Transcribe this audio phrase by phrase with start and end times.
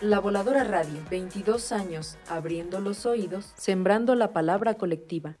[0.00, 5.36] La Voladora Radio, 22 años, abriendo los oídos, sembrando la palabra colectiva.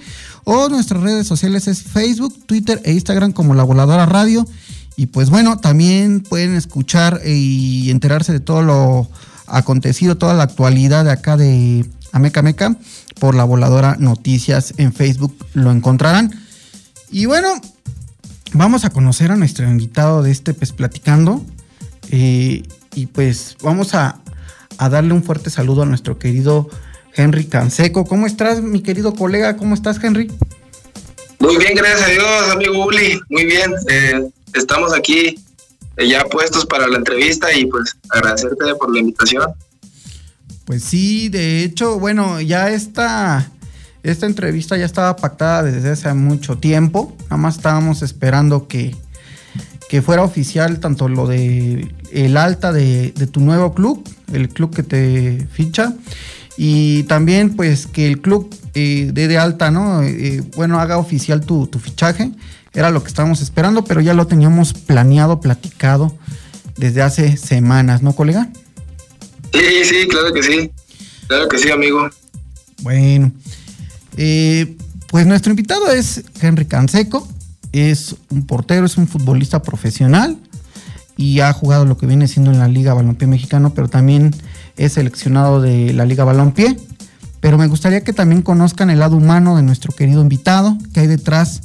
[0.45, 4.47] O nuestras redes sociales es Facebook, Twitter e Instagram como La Voladora Radio.
[4.95, 9.09] Y pues bueno, también pueden escuchar y enterarse de todo lo
[9.47, 12.77] acontecido, toda la actualidad de acá de Ameca Meca
[13.19, 15.36] por La Voladora Noticias en Facebook.
[15.53, 16.31] Lo encontrarán.
[17.11, 17.49] Y bueno,
[18.53, 21.43] vamos a conocer a nuestro invitado de este pues platicando
[22.11, 22.63] eh,
[22.95, 24.19] y pues vamos a,
[24.77, 26.69] darle un fuerte saludo a nuestro querido
[27.15, 28.05] Henry Canseco.
[28.05, 29.55] ¿Cómo estás, mi querido colega?
[29.55, 30.29] ¿Cómo estás, Henry?
[31.39, 33.19] Muy bien, gracias a Dios, amigo Uli.
[33.29, 33.71] Muy bien.
[33.89, 35.39] Eh, estamos aquí
[35.97, 39.53] eh, ya puestos para la entrevista y pues agradecerte por la invitación.
[40.65, 43.49] Pues sí, de hecho, bueno, ya esta
[44.03, 47.15] esta entrevista ya estaba pactada desde hace mucho tiempo.
[47.23, 48.95] Nada más estábamos esperando que,
[50.02, 54.03] fuera oficial tanto lo de el alta de, tu nuevo club,
[54.33, 55.93] el club que te ficha,
[56.58, 60.02] y también pues que el club eh, dé de alta, ¿no?
[60.02, 62.31] Eh, bueno, haga oficial tu, tu, fichaje.
[62.73, 66.17] Era lo que estábamos esperando, pero ya lo teníamos planeado, platicado
[66.75, 68.49] desde hace semanas, ¿no, colega?
[69.53, 70.71] Sí, sí, claro que sí.
[71.27, 72.09] Claro que sí, amigo.
[72.81, 73.31] Bueno,
[74.17, 77.27] eh, pues nuestro invitado es Henry Canseco,
[77.71, 80.37] es un portero, es un futbolista profesional
[81.17, 84.35] y ha jugado lo que viene siendo en la Liga Balompié Mexicano, pero también
[84.77, 86.77] es seleccionado de la Liga Balompié.
[87.39, 91.07] Pero me gustaría que también conozcan el lado humano de nuestro querido invitado, que hay
[91.07, 91.61] detrás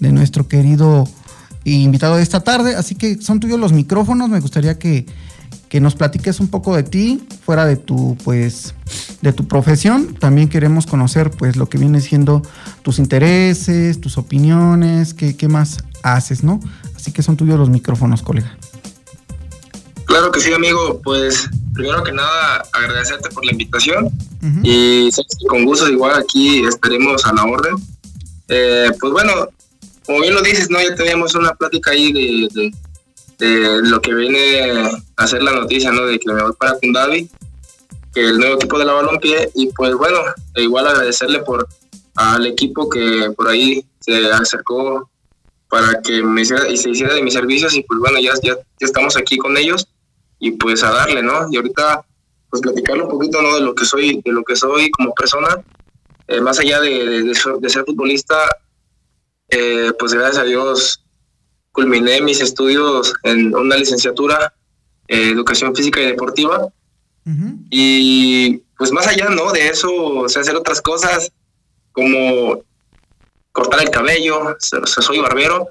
[0.00, 1.08] de nuestro querido
[1.64, 2.74] invitado de esta tarde.
[2.74, 4.28] Así que son tuyos los micrófonos.
[4.28, 5.06] Me gustaría que
[5.70, 8.74] que nos platiques un poco de ti, fuera de tu, pues,
[9.22, 10.14] de tu profesión.
[10.16, 12.42] También queremos conocer, pues, lo que viene siendo
[12.82, 16.58] tus intereses, tus opiniones, qué, qué más haces, ¿no?
[16.96, 18.58] Así que son tuyos los micrófonos, colega.
[20.06, 21.00] Claro que sí, amigo.
[21.04, 24.10] Pues, primero que nada, agradecerte por la invitación.
[24.64, 25.08] Y
[25.48, 27.76] con gusto, igual aquí estaremos a la orden.
[28.48, 29.32] Eh, pues bueno,
[30.04, 30.80] como bien lo dices, ¿no?
[30.80, 32.72] Ya teníamos una plática ahí de de
[33.40, 36.06] lo que viene a ser la noticia, ¿no?
[36.06, 37.28] De que me voy para Kundavi,
[38.12, 40.18] que el nuevo equipo de la balompié, y pues bueno,
[40.56, 41.66] igual agradecerle por
[42.16, 45.08] al equipo que por ahí se acercó
[45.68, 48.56] para que me hiciera, y se hiciera de mis servicios y pues bueno, ya, ya,
[48.80, 49.86] estamos aquí con ellos
[50.38, 51.46] y pues a darle, ¿no?
[51.50, 52.04] Y ahorita
[52.50, 53.54] pues platicarle un poquito, ¿no?
[53.54, 55.62] De lo que soy, de lo que soy como persona,
[56.26, 57.34] eh, más allá de, de,
[57.70, 58.36] ser futbolista,
[59.48, 61.04] eh, pues gracias a Dios
[61.80, 64.52] culminé mis estudios en una licenciatura
[65.08, 66.68] en educación física y deportiva.
[67.70, 69.52] Y pues más allá, ¿no?
[69.52, 71.32] De eso, o sea, hacer otras cosas
[71.92, 72.62] como
[73.52, 75.68] cortar el cabello, soy barbero,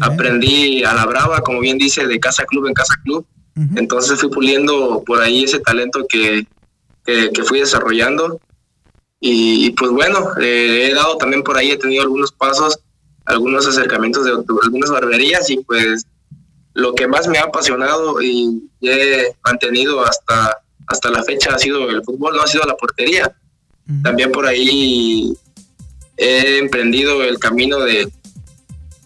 [0.00, 3.26] aprendí a la brava, como bien dice, de casa club en casa club.
[3.76, 6.46] Entonces fui puliendo por ahí ese talento que,
[7.04, 8.40] que, fui desarrollando.
[9.20, 12.78] Y, pues bueno, eh, he dado también por ahí, he tenido algunos pasos
[13.30, 16.06] algunos acercamientos de, algunas barberías y pues
[16.74, 21.88] lo que más me ha apasionado y he mantenido hasta, hasta la fecha ha sido
[21.90, 23.34] el fútbol, no ha sido la portería.
[24.04, 25.32] También por ahí
[26.16, 28.08] he emprendido el camino de,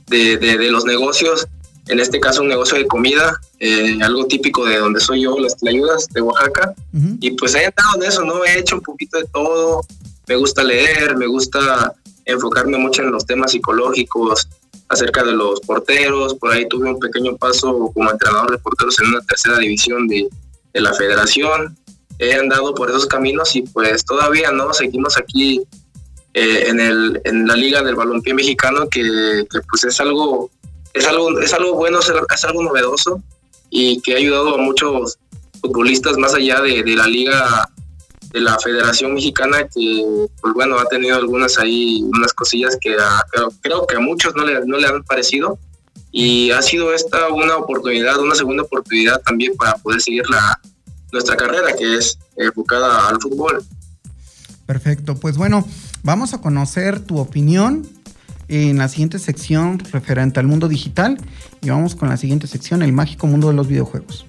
[0.09, 1.47] de, los negocios,
[1.89, 5.57] en este caso un negocio de comida, eh, algo típico de donde soy yo, las
[5.67, 6.75] ayudas de Oaxaca.
[7.21, 8.45] Y pues he entrado en eso, ¿no?
[8.45, 9.81] He hecho un poquito de todo,
[10.29, 11.95] me gusta leer, me gusta
[12.25, 14.49] enfocarme mucho en los temas psicológicos,
[14.89, 19.09] acerca de los porteros, por ahí tuve un pequeño paso como entrenador de porteros en
[19.09, 20.29] una tercera división de,
[20.75, 21.77] la federación,
[22.19, 25.63] he andado por esos caminos y pues todavía no seguimos aquí
[26.33, 30.51] eh, en, el, en la liga del balompié mexicano que, pues es algo
[30.93, 33.23] es algo es algo bueno es algo novedoso
[33.71, 35.17] y que ha ayudado a muchos
[35.61, 37.71] futbolistas más allá de, de la liga
[38.35, 40.05] de la Federación Mexicana que,
[40.43, 42.97] pues bueno, ha tenido algunas ahí, unas cosillas que
[43.63, 45.57] creo, que a muchos no le, no le han parecido
[46.11, 50.61] y ha sido esta una oportunidad, una segunda oportunidad también para poder seguir la,
[51.13, 53.65] nuestra carrera que es enfocada al fútbol.
[54.67, 55.65] Perfecto, pues bueno,
[56.03, 57.87] vamos a conocer tu opinión
[58.49, 61.19] en la siguiente sección referente al mundo digital
[61.63, 64.27] y vamos con la siguiente sección, el mágico mundo de los videojuegos.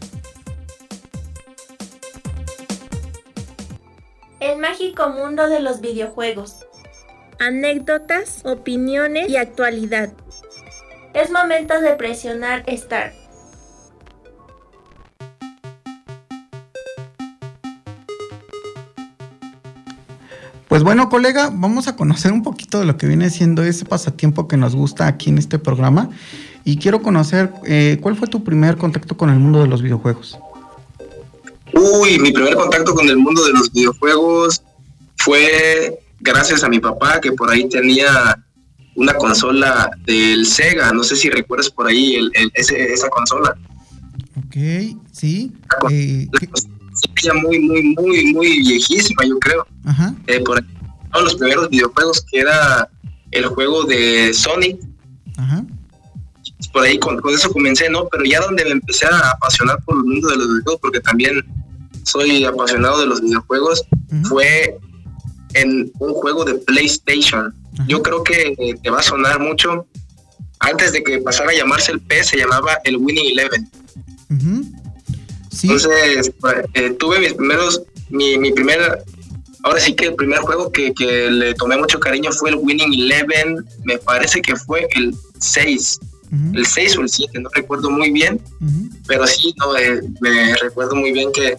[4.42, 6.66] El mágico mundo de los videojuegos.
[7.40, 10.10] Anécdotas, opiniones y actualidad.
[11.14, 13.14] Es momento de presionar Start.
[20.68, 24.50] Pues bueno, colega, vamos a conocer un poquito de lo que viene siendo ese pasatiempo
[24.50, 26.10] que nos gusta aquí en este programa.
[26.66, 30.38] Y quiero conocer eh, cuál fue tu primer contacto con el mundo de los videojuegos.
[31.75, 34.63] Uy, mi primer contacto con el mundo de los videojuegos
[35.18, 38.42] fue gracias a mi papá, que por ahí tenía
[38.95, 40.94] una consola del Sega.
[40.94, 43.57] No sé si recuerdas por ahí el, esa consola.
[44.38, 44.56] Ok,
[45.12, 45.51] sí.
[45.92, 46.27] Eh,
[47.44, 49.68] muy, muy, muy, muy viejísima, yo creo.
[49.83, 50.16] Ajá.
[50.27, 50.66] Eh, por ahí,
[51.10, 52.89] uno de los primeros videojuegos que era
[53.31, 54.80] el juego de Sonic.
[55.38, 55.66] Ajá.
[56.72, 58.07] Por ahí con, eso comencé, ¿no?
[58.10, 61.44] Pero ya donde me empecé a apasionar por el mundo de los videojuegos, porque también
[62.06, 63.84] soy apasionado de los videojuegos,
[64.24, 64.78] fue
[65.54, 67.54] en un juego de PlayStation.
[67.88, 69.86] Yo creo que te va a sonar mucho.
[70.60, 73.69] Antes de que pasara a llamarse el P, se llamaba el Winning Eleven.
[75.63, 76.31] Entonces,
[76.74, 79.04] eh, tuve mis primeros, mi, mi primer,
[79.63, 82.94] ahora sí que el primer juego que, que, le tomé mucho cariño fue el Winning
[82.94, 86.00] Eleven, me parece que fue el 6,
[86.54, 88.42] el 6 o el 7, no recuerdo muy bien,
[89.08, 91.58] pero sí, no, eh, me recuerdo muy bien que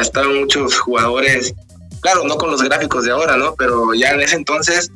[0.00, 1.54] estaban muchos jugadores,
[2.00, 3.54] claro, no con los gráficos de ahora, ¿no?
[3.54, 4.90] Pero ya en ese entonces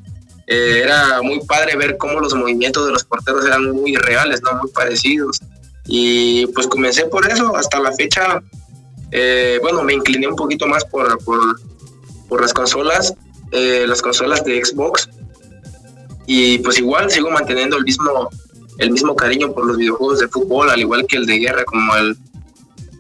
[0.47, 4.59] eh, era muy padre ver cómo los movimientos de los porteros eran muy reales, ¿no?
[4.61, 5.41] Muy parecidos.
[5.87, 8.43] Y pues comencé por eso, hasta la fecha,
[9.11, 13.15] eh, bueno, me incliné un poquito más por, por, las consolas,
[13.53, 15.09] eh, las consolas de Xbox.
[16.27, 18.29] Y pues igual sigo manteniendo el mismo,
[18.79, 21.97] el mismo cariño por los videojuegos de fútbol, al igual que el de guerra, como
[21.97, 22.17] el,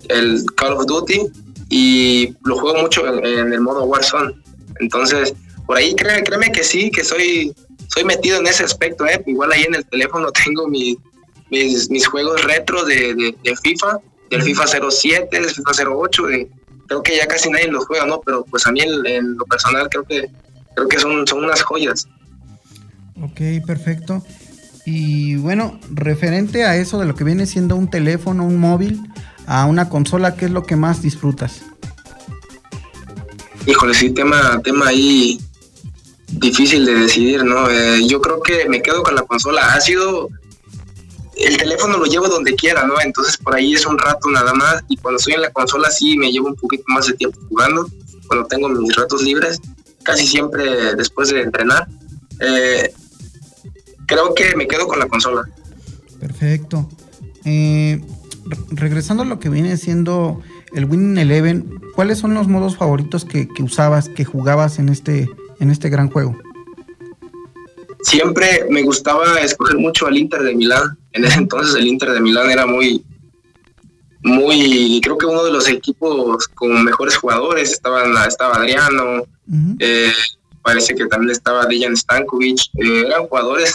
[0.08, 1.30] el Call of Duty
[1.68, 4.34] y lo juego mucho en, el modo Warzone.
[4.80, 5.34] Entonces,
[5.66, 7.54] por ahí créeme, créeme, que sí, que soy,
[7.88, 9.06] soy metido en ese aspecto.
[9.06, 9.22] ¿eh?
[9.26, 10.96] Igual ahí en el teléfono tengo mis,
[11.50, 14.00] mis juegos retro de, de, FIFA,
[14.30, 16.26] del FIFA 07, del FIFA 08.
[16.26, 16.50] De,
[16.86, 18.20] creo que ya casi nadie los juega, ¿no?
[18.20, 20.30] Pero pues a mí en, lo personal creo que,
[20.74, 22.08] creo que son, son unas joyas.
[23.20, 24.24] Ok, perfecto.
[24.86, 28.98] Y bueno, referente a eso de lo que viene siendo un teléfono, un móvil,
[29.48, 31.62] a una consola, ¿qué es lo que más disfrutas?
[33.66, 35.40] Híjole, sí, tema, tema ahí
[36.26, 37.70] difícil de decidir, ¿no?
[37.70, 39.72] Eh, yo creo que me quedo con la consola.
[39.72, 40.28] Ha sido.
[41.34, 43.00] El teléfono lo llevo donde quiera, ¿no?
[43.00, 44.82] Entonces por ahí es un rato nada más.
[44.88, 47.88] Y cuando estoy en la consola, sí me llevo un poquito más de tiempo jugando.
[48.26, 49.60] Cuando tengo mis ratos libres,
[50.02, 51.88] casi siempre después de entrenar.
[52.40, 52.92] Eh,
[54.06, 55.42] creo que me quedo con la consola.
[56.20, 56.86] Perfecto.
[57.44, 58.02] Eh,
[58.70, 60.40] regresando a lo que viene siendo
[60.72, 65.28] el Winning Eleven, ¿cuáles son los modos favoritos que, usabas, que jugabas en este,
[65.60, 66.36] en este gran juego?
[68.02, 70.98] Siempre me gustaba escoger mucho al Inter de Milán.
[71.12, 73.04] En ese entonces el Inter de Milán era muy,
[74.22, 77.72] muy, creo que uno de los equipos con mejores jugadores.
[77.72, 79.24] Estaban, estaba Adriano,
[79.80, 80.12] eh,
[80.62, 82.60] parece que también estaba Dejan Stankovic.
[82.74, 83.74] Eh, eran jugadores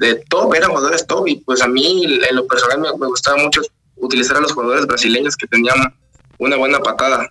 [0.00, 3.60] de top, eran jugadores top y pues a mí en lo personal me, gustaba mucho
[3.96, 5.76] utilizar a los jugadores brasileños que tenían
[6.38, 7.30] una buena patada.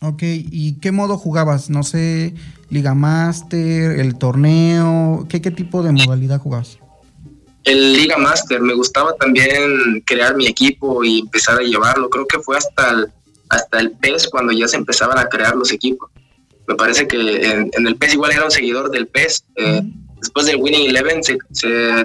[0.00, 1.68] Ok, ¿y qué modo jugabas?
[1.68, 2.34] No sé,
[2.70, 6.78] Liga Master, el torneo, ¿qué, qué tipo de modalidad jugabas?
[7.64, 12.08] El Liga Master, me gustaba también crear mi equipo y empezar a llevarlo.
[12.10, 13.08] Creo que fue hasta el,
[13.48, 16.08] hasta el PES cuando ya se empezaban a crear los equipos.
[16.68, 19.44] Me parece que en, el PES igual era un seguidor del PES.
[19.56, 19.82] Eh,
[20.20, 21.38] después del Winning Eleven se,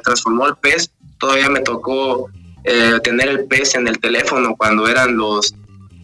[0.03, 0.91] transformó al PES.
[1.19, 2.29] Todavía me tocó
[2.63, 5.55] eh, tener el PES en el teléfono cuando eran los,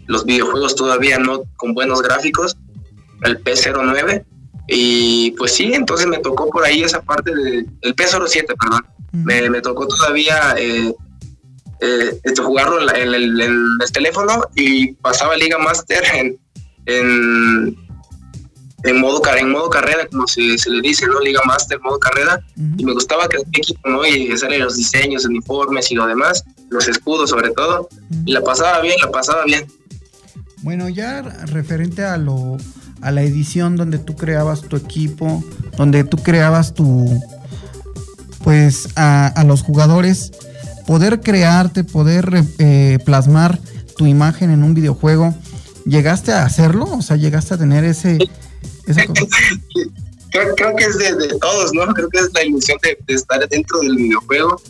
[0.08, 2.58] los videojuegos todavía no con buenos gráficos,
[3.24, 4.26] el PES 09.
[4.68, 8.86] Y pues sí, entonces me tocó por ahí esa parte del el PS07, perdón.
[9.14, 10.94] me, me, tocó todavía eh,
[11.80, 16.40] eh, este, jugarlo en, el, teléfono y pasaba Liga Master en,
[16.86, 17.87] en,
[18.88, 21.20] en, modo, en modo carrera, como se, se le dice, ¿no?
[21.20, 22.40] Liga Master, modo carrera.
[22.78, 24.06] Y me gustaba que el equipo, ¿no?
[24.06, 27.90] Y hacer los diseños, uniformes y lo demás, los escudos sobre todo.
[28.26, 29.68] Y la pasaba bien, la pasaba bien.
[30.64, 32.58] Bueno, ya referente a lo
[33.02, 35.44] a la edición donde tú creabas tu equipo,
[35.78, 37.22] donde tú creabas tu,
[38.44, 40.32] pues a, los jugadores,
[40.86, 43.60] poder crearte, poder eh, plasmar
[43.98, 45.36] tu imagen en un videojuego,
[45.86, 46.86] ¿llegaste a hacerlo?
[46.86, 48.18] O sea, ¿llegaste a tener ese...
[50.56, 51.86] creo, que es de, todos, ¿no?
[51.94, 54.62] Creo que es la ilusión de, estar dentro del videojuego.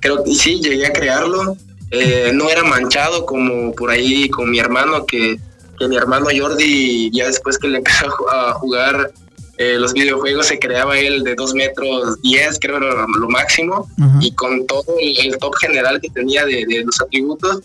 [0.00, 1.56] Creo que sí, llegué a crearlo.
[1.90, 5.38] Eh, no era manchado como por ahí con mi hermano que
[5.78, 9.12] que mi hermano Jordi, ya después que le empezó a jugar
[9.58, 13.88] eh, los videojuegos, se creaba él de 2 metros 10, creo era lo máximo,
[14.20, 17.60] y con todo el, top general que tenía de, los atributos.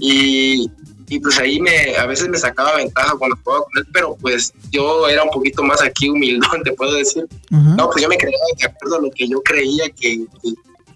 [0.00, 0.70] y,
[1.08, 4.52] y, pues ahí me a veces me sacaba ventaja cuando jugaba con él, pero pues
[4.70, 7.26] yo era un poquito más aquí humildón, te puedo decir.
[7.50, 10.24] No, pues yo me creaba de acuerdo a lo que yo creía que,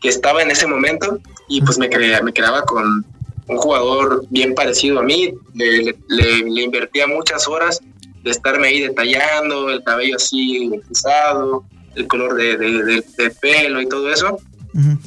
[0.00, 3.04] que, estaba en ese momento, y pues me, creía, me creaba con
[3.47, 7.81] un jugador bien parecido a mí, le, le, invertía muchas horas
[8.23, 11.64] de estarme ahí detallando, el cabello así rizado,
[11.95, 14.38] el color de, de, pelo y todo eso.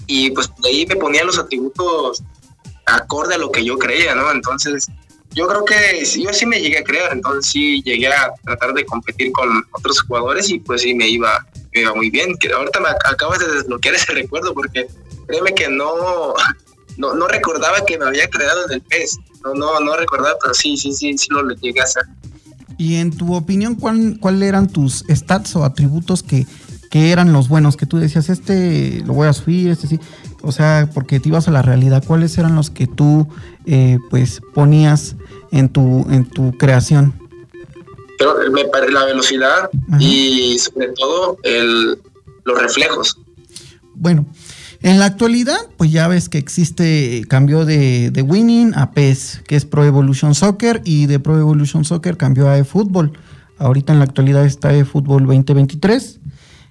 [0.05, 2.23] Y pues de ahí me ponía los atributos
[2.85, 4.31] acorde a lo que yo creía, ¿no?
[4.31, 4.87] Entonces,
[5.35, 8.85] yo creo que yo sí me llegué a creer, entonces sí llegué a tratar de
[8.85, 12.37] competir con otros jugadores y pues sí me iba, iba muy bien.
[12.55, 14.87] Ahorita me acabas de desbloquear ese recuerdo porque
[15.27, 16.33] créeme que no,
[16.97, 19.19] no, no recordaba que me había creado en el PES.
[19.43, 22.03] No, no, no recordaba, pero sí, sí, sí, sí lo llegué a hacer.
[22.77, 26.45] Y en tu opinión, ¿cuál, cuál eran tus stats o atributos que,
[26.89, 27.77] que eran los buenos?
[27.77, 29.99] Que tú decías, este lo voy a subir, este sí.
[30.45, 32.03] O sea, porque te ibas a la realidad.
[32.05, 33.27] ¿Cuáles eran los que tú,
[33.65, 35.15] eh, pues, ponías
[35.51, 37.13] en tu, en tu creación?
[38.51, 41.99] Me, la velocidad y sobre todo el,
[42.45, 43.17] los reflejos.
[43.93, 44.25] Bueno,
[44.81, 49.65] en la actualidad, pues ya ves que existe cambio de, Winning a PES, que es
[49.65, 53.13] Pro Evolution Soccer, y de Pro Evolution Soccer cambió a eFootball.
[53.57, 56.19] Ahorita en la actualidad está eFootball 2023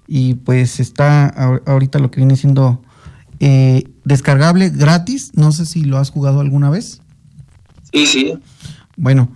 [0.06, 1.26] y pues está
[1.66, 2.83] ahorita lo que viene siendo
[3.46, 5.32] eh, descargable gratis.
[5.34, 7.02] No sé si lo has jugado alguna vez.
[7.92, 8.38] Sí, sí.
[8.96, 9.28] Bueno,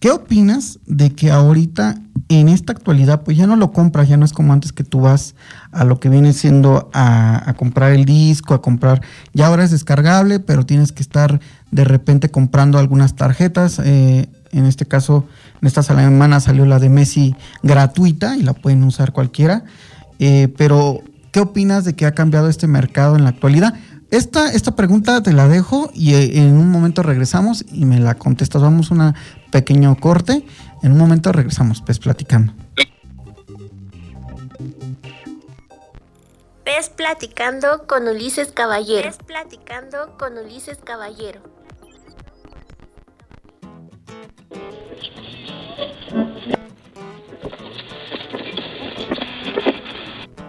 [0.00, 4.26] ¿qué opinas de que ahorita en esta actualidad, pues ya no lo compras, ya no
[4.26, 5.34] es como antes que tú vas
[5.72, 9.00] a lo que viene siendo a, comprar el disco, a comprar,
[9.32, 11.40] ya ahora es descargable, pero tienes que estar
[11.70, 13.78] de repente comprando algunas tarjetas.
[13.82, 15.26] Eh, en este caso,
[15.62, 19.64] en esta semana salió la de Messi gratuita y la pueden usar cualquiera.
[20.18, 21.02] Eh, pero,
[21.34, 23.74] ¿qué opinas de que ha cambiado este mercado en la actualidad?
[24.12, 28.14] Esta, esta pregunta te la dejo y eh, en un momento regresamos y me la
[28.14, 28.62] contestas.
[28.62, 29.14] Vamos a un
[29.50, 30.46] pequeño corte
[30.84, 32.52] en un momento regresamos, pues platicando.
[36.62, 39.08] Pes platicando con Ulises Caballero.
[39.08, 41.40] Pes platicando con Ulises Caballero.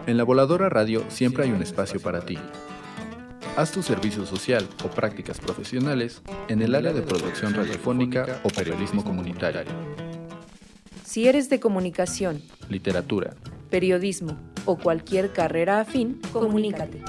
[0.07, 2.37] En la Voladora Radio siempre hay un espacio para ti.
[3.57, 9.03] Haz tu servicio social o prácticas profesionales en el área de producción radiofónica o periodismo
[9.03, 9.63] comunitario.
[11.03, 13.33] Si eres de comunicación, literatura,
[13.71, 17.01] periodismo o cualquier carrera afín, comunícate.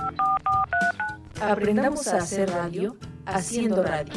[1.43, 4.15] Aprendamos a hacer radio haciendo radio.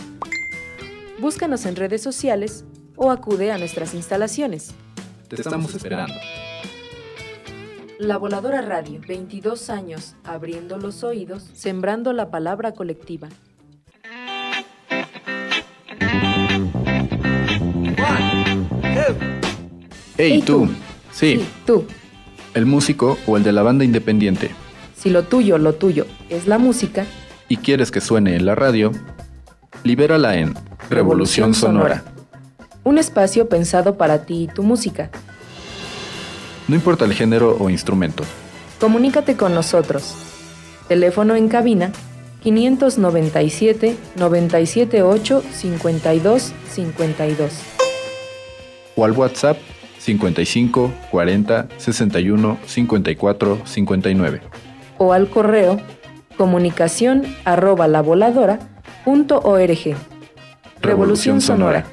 [1.20, 2.64] Búscanos en redes sociales
[2.96, 4.74] o acude a nuestras instalaciones.
[5.28, 6.14] Te estamos esperando.
[8.00, 13.28] La Voladora Radio, 22 años abriendo los oídos, sembrando la palabra colectiva.
[20.16, 20.70] Hey, tú.
[21.12, 21.46] Sí.
[21.66, 21.84] Tú.
[22.54, 24.52] El músico o el de la banda independiente.
[24.96, 27.06] Si lo tuyo, lo tuyo es la música.
[27.50, 28.94] Y quieres que suene en la radio,
[29.84, 30.54] libérala en
[30.90, 32.06] Revolución, Sonora.
[32.86, 35.12] Un espacio pensado para ti y tu música.
[36.70, 38.24] No importa el género o instrumento.
[38.80, 40.14] Comunícate con nosotros.
[40.88, 41.92] Teléfono en cabina
[42.44, 47.52] 597 978 52 52.
[48.96, 49.58] O al WhatsApp
[49.98, 54.42] 55 40 61 54 59.
[55.00, 55.82] O al correo
[56.38, 57.88] comunicación arroba.
[60.82, 61.86] Revolución Sonora.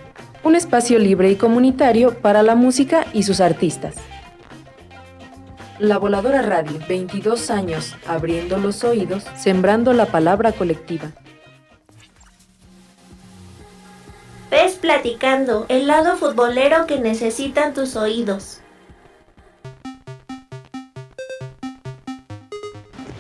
[0.45, 3.95] Un espacio libre y comunitario para la música y sus artistas.
[5.79, 11.13] La Voladora Radio, 22 años, abriendo los oídos, sembrando la palabra colectiva.
[14.51, 18.61] Ves platicando, el lado futbolero que necesitan tus oídos.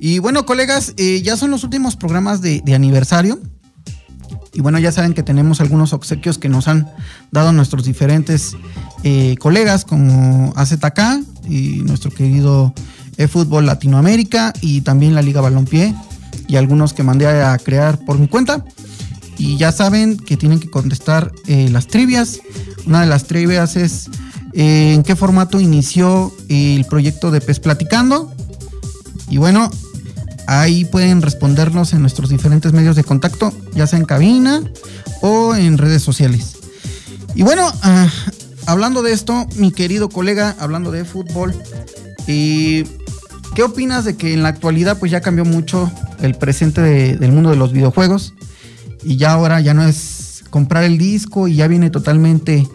[0.01, 3.39] Y bueno, colegas, eh, ya son los últimos programas de aniversario.
[4.55, 6.89] Y bueno, ya saben que tenemos algunos obsequios que nos han
[7.33, 8.57] dado nuestros diferentes
[9.03, 12.73] eh, colegas como AZK y nuestro querido
[13.17, 15.95] eFootball Latinoamérica y también la Liga Balompié
[16.47, 18.65] y algunos que mandé a crear por mi cuenta.
[19.37, 22.41] Y ya saben que tienen que contestar eh, las trivias.
[22.87, 24.09] Una de las trivias es
[24.53, 28.33] eh, en qué formato inició el proyecto de Pez Platicando.
[29.29, 29.71] Y bueno,
[30.47, 34.63] Ahí pueden respondernos en nuestros diferentes medios de contacto, ya sea en cabina
[35.23, 36.57] o en redes sociales.
[37.35, 38.09] Y bueno, ah,
[38.67, 41.55] hablando de esto, mi querido colega, hablando de fútbol,
[42.27, 46.81] ¿qué opinas de que en la actualidad pues ya cambió mucho el presente
[47.17, 48.35] del mundo de los videojuegos?
[49.03, 52.69] Y ya ahora ya no es comprar el disco y ya viene totalmente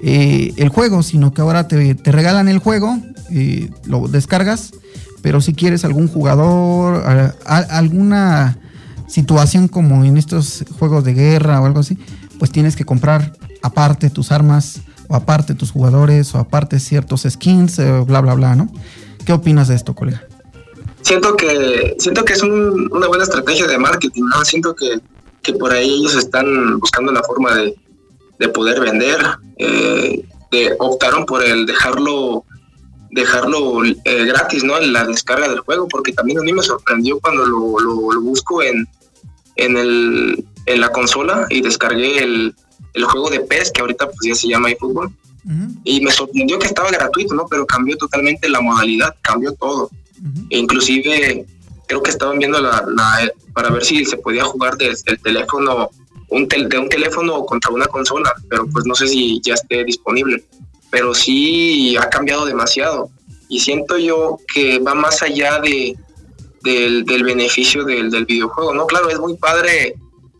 [0.00, 2.98] eh, el juego, sino que ahora te, regalan el juego,
[3.30, 4.72] eh, lo descargas
[5.22, 7.02] pero si quieres algún jugador,
[7.44, 8.58] alguna
[9.06, 11.98] situación como en estos juegos de guerra o algo así,
[12.38, 13.32] pues tienes que comprar
[13.62, 18.54] aparte tus armas o aparte tus jugadores o aparte ciertos skins, eh, bla, bla, bla,
[18.54, 18.70] ¿no?
[19.24, 20.22] ¿Qué opinas de esto, colega?
[21.02, 24.44] Siento que, siento que es una buena estrategia de marketing, ¿no?
[24.44, 25.00] Siento que,
[25.58, 29.18] por ahí ellos están buscando la forma de, poder vender.
[29.56, 32.44] Eh, de, optaron por el dejarlo
[33.10, 34.78] dejarlo eh, gratis, ¿no?
[34.80, 38.86] La descarga del juego, porque también a mí me sorprendió cuando lo, lo, busco en,
[39.56, 42.54] en, el, en la consola y descargué el,
[42.94, 45.10] el, juego de PES, que ahorita pues ya se llama eFootball,
[45.84, 47.46] y me sorprendió que estaba gratuito, ¿no?
[47.48, 49.90] Pero cambió totalmente la modalidad, cambió todo.
[50.50, 51.46] e inclusive
[51.86, 55.88] creo que estaban viendo la, la, para ver si se podía jugar desde el teléfono,
[56.28, 60.44] un de un teléfono contra una consola, pero pues no sé si ya esté disponible
[60.90, 63.10] pero sí ha cambiado demasiado.
[63.48, 65.96] Y siento yo que va más allá de,
[66.62, 68.86] del, beneficio del, videojuego, ¿no?
[68.86, 69.94] Claro, es muy padre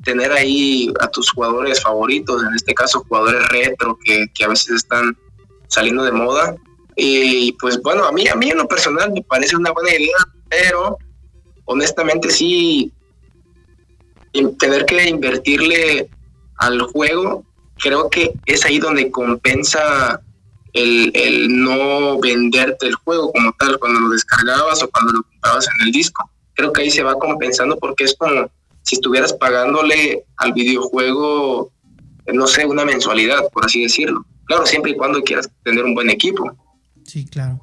[0.05, 5.17] tener ahí a tus jugadores favoritos, en este caso jugadores retro que, a veces están
[5.69, 6.55] saliendo de moda.
[6.97, 10.17] Y pues bueno, a mí, a mí en lo personal me parece una buena idea,
[10.49, 10.99] pero
[11.65, 12.93] honestamente sí,
[14.59, 16.09] tener que invertirle
[16.57, 17.45] al juego,
[17.77, 20.21] creo que es ahí donde compensa
[20.73, 25.87] el, no venderte el juego como tal cuando lo descargabas o cuando lo comprabas en
[25.87, 26.31] el disco.
[26.55, 28.51] Creo que ahí se va compensando porque es como
[28.83, 31.71] si estuvieras pagándole al videojuego,
[32.33, 34.25] no sé, una mensualidad, por así decirlo.
[34.45, 36.51] Claro, siempre y cuando quieras tener un buen equipo.
[37.05, 37.61] Sí, claro.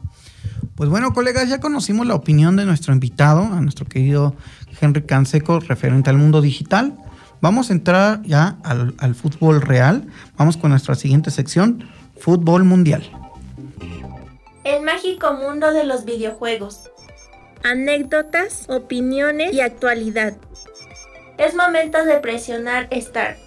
[0.75, 4.35] Pues bueno, colegas, ya conocimos la opinión de nuestro invitado, a nuestro querido
[4.79, 6.95] Henry Canseco, referente al mundo digital.
[7.41, 10.07] Vamos a entrar ya al, al fútbol real.
[10.37, 11.87] Vamos con nuestra siguiente sección,
[12.25, 13.07] Fútbol Mundial.
[14.63, 16.89] El mágico mundo de los videojuegos.
[17.63, 20.33] Anécdotas, opiniones y actualidad.
[21.37, 23.37] Es momento de presionar Start.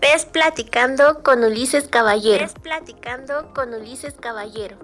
[0.00, 2.44] Ves platicando con Ulises Caballero.
[2.44, 4.76] Ves platicando con Ulises Caballero.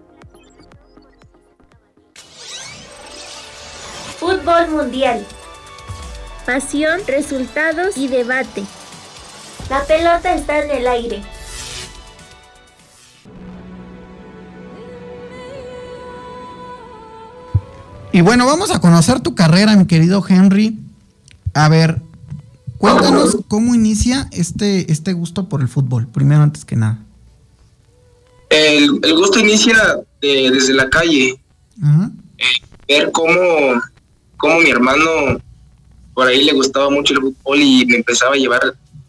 [4.19, 5.25] Fútbol Mundial.
[6.45, 8.65] Pasión, resultados y debate.
[9.68, 11.22] La pelota está en el aire.
[18.12, 20.79] Y bueno, vamos a conocer tu carrera, mi querido Henry.
[21.55, 22.03] A ver,
[22.77, 26.98] cuéntanos cómo inicia este, este gusto por el fútbol, primero antes que nada.
[28.51, 29.77] El, gusto inicia
[30.20, 31.40] desde la calle.
[32.38, 32.46] Eh,
[32.87, 33.33] ver cómo,
[34.37, 35.40] cómo mi hermano
[36.12, 38.61] por ahí le gustaba mucho el fútbol y me empezaba a llevar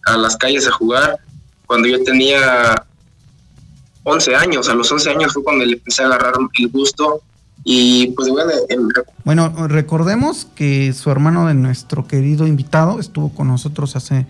[0.06, 1.20] a las calles a jugar
[1.66, 2.86] cuando yo tenía
[4.04, 4.70] 11 años.
[4.70, 7.22] A los 11 años fue cuando le empecé a agarrar el gusto.
[7.66, 8.52] Y pues bueno,
[9.24, 14.26] bueno, recordemos que su hermano de nuestro querido invitado estuvo con nosotros hace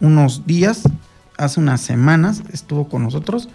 [0.00, 0.82] unos días,
[1.36, 3.50] hace unas semanas, estuvo con nosotros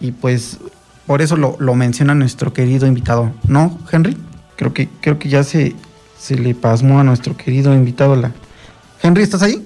[0.00, 0.58] y pues
[1.06, 4.16] por eso lo, menciona nuestro querido invitado, ¿no, Henry?
[4.56, 5.76] Creo que, creo que ya se,
[6.18, 8.32] se le pasmó a nuestro querido invitado la...
[9.02, 9.64] Henry, ¿estás ahí?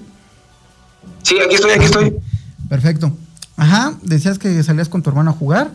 [1.23, 2.15] Sí, aquí estoy, aquí estoy.
[2.69, 3.11] Perfecto.
[3.57, 5.71] Ajá, decías que salías con tu hermano a jugar.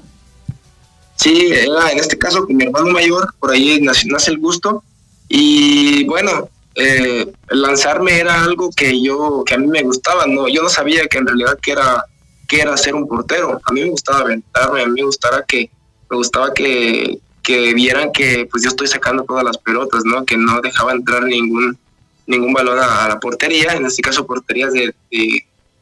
[1.16, 4.82] Sí, era en este caso con mi hermano mayor, por ahí nace, el gusto.
[5.28, 10.62] Y bueno, eh, lanzarme era algo que yo, que a mí me gustaba, no, yo
[10.62, 12.04] no sabía que en realidad que era,
[12.48, 13.60] que era ser un portero.
[13.64, 15.70] A mí me gustaba aventarme, a mí me gustaba que,
[16.10, 20.24] me gustaba que, que vieran que pues yo estoy sacando todas las pelotas, ¿no?
[20.24, 21.78] Que no dejaba entrar ningún,
[22.26, 24.94] ningún balón a, la portería, en este caso porterías de,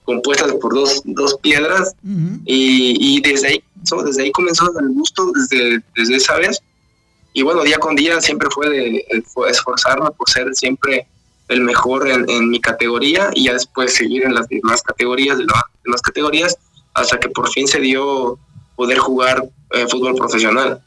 [0.05, 1.95] compuestas por dos, dos piedras,
[2.45, 3.65] y, y, desde ahí
[4.05, 6.61] desde ahí comenzó el gusto, desde, desde esa vez,
[7.33, 9.07] y bueno, día con día siempre fue de,
[9.49, 11.07] esforzarme por ser siempre
[11.49, 15.63] el mejor en, mi categoría y ya después seguir en las demás categorías, de las
[15.85, 16.57] demás categorías,
[16.95, 18.39] hasta que por fin se dio
[18.77, 20.81] poder jugar eh, fútbol profesional.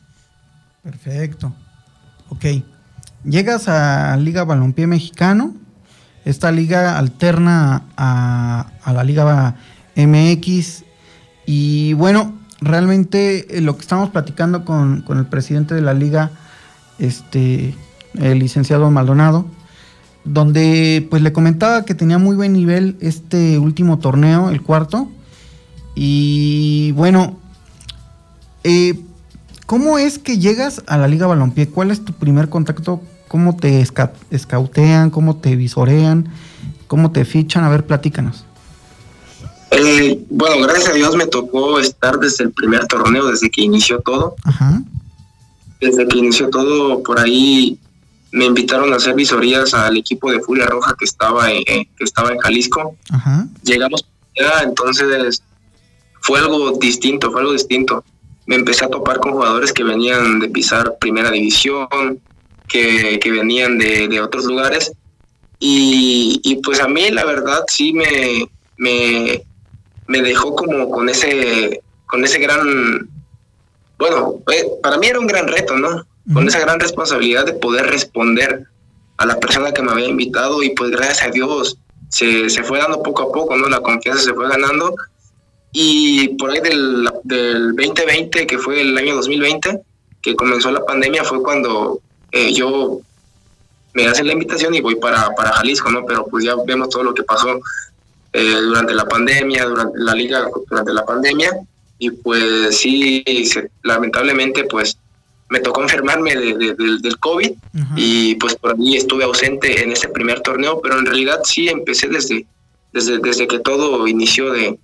[0.83, 1.53] Perfecto.
[2.29, 2.45] Ok.
[3.25, 5.55] Llegas a Liga Balompié Mexicano.
[6.25, 9.55] Esta liga alterna a, la Liga
[9.95, 10.83] MX.
[11.47, 16.31] Y bueno, realmente eh, lo que estamos platicando con, el presidente de la liga,
[16.99, 17.73] este,
[18.13, 19.47] el licenciado Maldonado,
[20.23, 25.09] donde pues le comentaba que tenía muy buen nivel este último torneo, el cuarto.
[25.95, 27.39] Y bueno,
[28.63, 28.99] eh,
[29.65, 31.69] ¿cómo es que llegas a la Liga Balompié?
[31.69, 33.01] ¿Cuál es tu primer contacto?
[33.27, 33.81] ¿Cómo te
[34.31, 35.09] escautean?
[35.09, 36.29] ¿Cómo te visorean?
[36.88, 37.63] ¿Cómo te fichan?
[37.63, 38.45] A ver, platícanos.
[39.71, 43.99] Eh, bueno, gracias a Dios me tocó estar desde el primer torneo, desde que inició
[43.99, 44.35] todo.
[45.81, 47.79] Desde que inició todo, por ahí
[48.31, 52.31] me invitaron a hacer visorías al equipo de Furia Roja que estaba en, que estaba
[52.31, 52.95] en Jalisco.
[53.63, 54.05] Llegamos
[54.38, 55.41] ya, entonces
[56.21, 58.03] fue algo distinto, fue algo distinto.
[58.45, 61.88] Me empecé a topar con jugadores que venían de pisar primera división,
[62.67, 64.91] que, venían de, otros lugares.
[65.60, 68.47] Y, y, pues a mí la verdad sí me,
[68.78, 69.41] me,
[70.08, 73.10] me dejó como con ese, con ese gran,
[73.97, 76.06] bueno, eh, para mí era un gran reto, ¿no?
[76.34, 78.65] Con esa gran responsabilidad de poder responder
[79.17, 81.78] a la persona que me había invitado y pues gracias a Dios
[82.10, 83.69] se, se fue dando poco a poco, ¿no?
[83.69, 84.95] La confianza se fue ganando
[85.71, 89.82] y por ahí del, del 2020, que fue el año 2020,
[90.21, 91.99] que comenzó la pandemia, fue cuando
[92.36, 93.00] eh, yo
[93.93, 96.06] me hacen la invitación y voy para, para Jalisco, ¿no?
[96.06, 97.62] Pero pues ya vemos todo lo que pasó
[98.34, 101.52] eh, durante la pandemia, durante la liga, durante la pandemia,
[101.98, 103.24] y pues sí,
[103.84, 104.98] lamentablemente pues
[105.48, 107.52] me tocó enfermarme del COVID.
[107.95, 112.10] Y pues por ahí estuve ausente en ese primer torneo, pero en realidad sí empecé
[112.10, 112.45] desde,
[112.91, 114.78] desde, desde que todo inició de,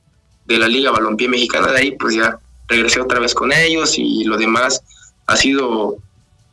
[0.46, 4.24] de la Liga Balompié Mexicana, de ahí pues ya regresé otra vez con ellos y
[4.24, 4.82] lo demás
[5.28, 5.98] ha sido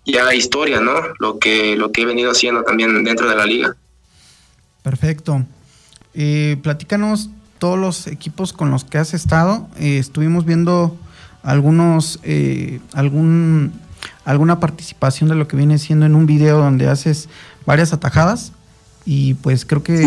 [0.09, 0.95] ya historia, ¿no?
[1.19, 3.77] Lo que, lo que he venido haciendo también dentro de la liga.
[4.83, 5.45] Perfecto.
[6.15, 9.69] Eh, platícanos todos los equipos con los que has estado.
[9.79, 10.97] Eh, estuvimos viendo
[11.43, 13.73] algunos, eh, algún,
[14.25, 17.29] alguna participación de lo que viene siendo en un video donde haces
[17.67, 18.53] varias atajadas
[19.05, 20.07] y pues creo que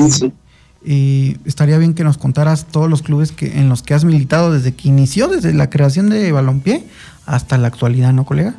[1.46, 4.74] estaría bien que nos contaras todos los clubes que, en los que has militado desde
[4.74, 6.84] que inició, desde la creación de Balompié
[7.28, 8.56] hasta la actualidad, ¿no, colega?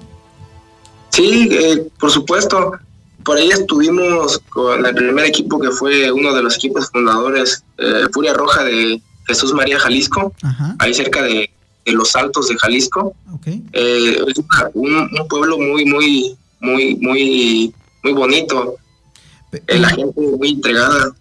[1.12, 1.51] Sí,
[2.01, 2.72] por supuesto
[3.25, 8.07] por ahí estuvimos con el primer equipo que fue uno de los equipos fundadores, eh,
[8.12, 10.33] Furia Roja de Jesús María Jalisco,
[10.79, 11.51] ahí cerca de,
[11.87, 13.14] los Altos de Jalisco.
[13.44, 14.38] Eh, es
[14.75, 18.77] un, pueblo muy, muy, muy, muy, muy bonito.
[19.53, 21.12] Eh, la gente muy entregada.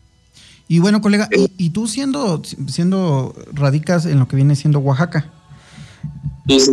[0.67, 1.27] Y bueno, colega,
[1.57, 5.29] y, tú siendo, siendo radicas en lo que viene siendo Oaxaca.
[6.47, 6.71] Sí, sí.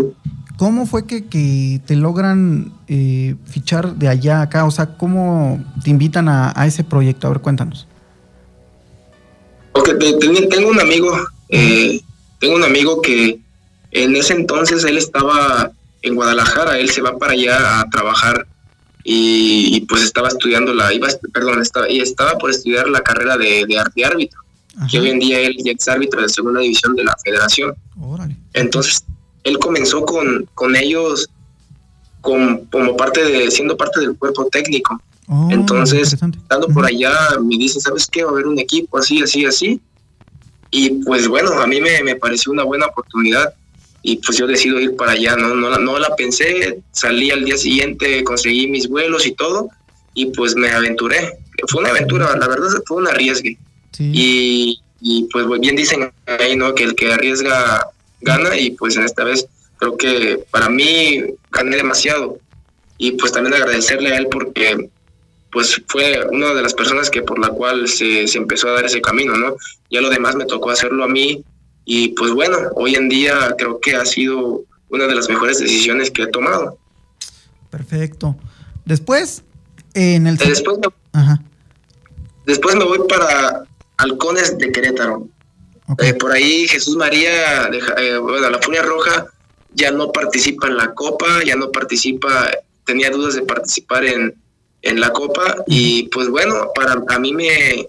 [0.59, 4.65] ¿Cómo fue que, te logran eh, fichar de allá a acá?
[4.65, 7.29] O sea, ¿cómo te invitan a, ese proyecto?
[7.29, 7.87] A ver, cuéntanos.
[9.73, 11.17] Porque tengo un amigo,
[11.49, 12.01] eh,
[12.41, 13.39] tengo un amigo que
[13.93, 15.71] en ese entonces él estaba
[16.03, 18.45] en Guadalajara, él se va para allá a trabajar
[19.05, 23.65] y, pues estaba estudiando la, iba, perdón, estaba, y estaba por estudiar la carrera de,
[23.65, 24.41] de arte árbitro,
[24.91, 27.77] que hoy en día él es árbitro de segunda división de la federación.
[28.01, 28.37] Órale.
[28.55, 29.05] Entonces
[29.49, 31.29] él comenzó con, con ellos
[32.21, 35.01] como parte de, siendo parte del cuerpo técnico.
[35.29, 38.25] Oh, Entonces, estando por allá, me dice, ¿sabes qué?
[38.25, 39.81] Va a haber un equipo así, así, así.
[40.71, 43.55] Y pues bueno, a mí me, pareció una buena oportunidad
[44.03, 45.55] y pues yo decido ir para allá, ¿no?
[45.55, 49.69] No, no la pensé, salí al día siguiente, conseguí mis vuelos y todo
[50.15, 51.39] y pues me aventuré.
[51.69, 53.59] Fue una aventura, la verdad fue un arriesgue.
[53.99, 56.75] Y y pues bien dicen ahí, ¿no?
[56.75, 57.87] Que el que arriesga
[58.21, 62.39] gana y pues en esta vez creo que para mí gané demasiado
[62.97, 64.91] y pues también agradecerle a él porque
[65.51, 68.85] pues fue una de las personas que por la cual se, se empezó a dar
[68.85, 69.57] ese camino, ¿no?
[69.91, 71.45] Ya lo demás me tocó hacerlo a mí
[71.85, 76.11] y pues bueno, hoy en día creo que ha sido una de las mejores decisiones
[76.11, 76.79] que he tomado.
[77.71, 78.37] Perfecto.
[78.85, 79.43] Después,
[79.95, 80.37] en el...
[80.37, 80.79] Después,
[81.13, 81.43] Ajá.
[82.47, 83.65] después me voy para
[83.97, 85.29] Halcones de Querétaro.
[85.97, 89.27] Eh, por ahí Jesús María, eh, bueno, la Furia Roja
[89.75, 92.51] ya no participa en la Copa, ya no participa,
[92.85, 94.35] tenía dudas de participar en,
[94.83, 97.89] en la Copa y pues bueno, para a mí me,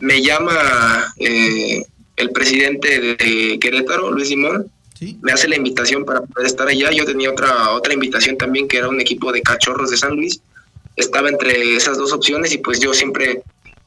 [0.00, 1.84] me llama eh,
[2.16, 4.70] el presidente de Querétaro, Luis Simón,
[5.20, 6.90] me hace la invitación para poder estar allá.
[6.90, 10.40] Yo tenía otra, otra invitación también que era un equipo de cachorros de San Luis.
[10.96, 13.42] Estaba entre esas dos opciones y pues yo siempre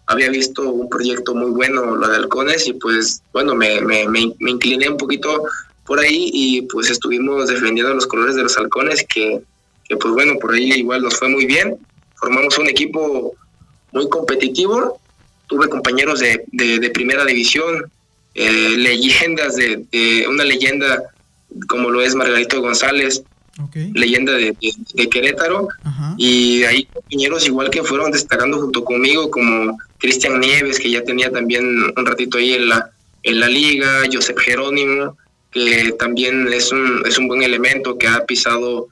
[0.07, 4.51] había visto un proyecto muy bueno, lo de Halcones, y pues bueno, me, me, me,
[4.51, 5.43] incliné un poquito
[5.85, 9.41] por ahí y pues estuvimos defendiendo los colores de los halcones que,
[9.87, 11.77] que pues bueno, por ahí igual nos fue muy bien.
[12.15, 13.35] Formamos un equipo
[13.91, 14.99] muy competitivo.
[15.47, 17.89] Tuve compañeros de, de, primera división,
[18.33, 21.03] eh, leyendas de, una leyenda
[21.69, 23.23] como lo es Margarito González,
[23.93, 24.55] leyenda de,
[25.09, 25.69] Querétaro,
[26.17, 31.31] y hay compañeros igual que fueron destacando junto conmigo, como Cristian Nieves, que ya tenía
[31.31, 32.91] también un ratito ahí en la,
[33.23, 35.17] en la liga, Josep Jerónimo,
[35.51, 38.87] que también es un, es un buen elemento que ha pisado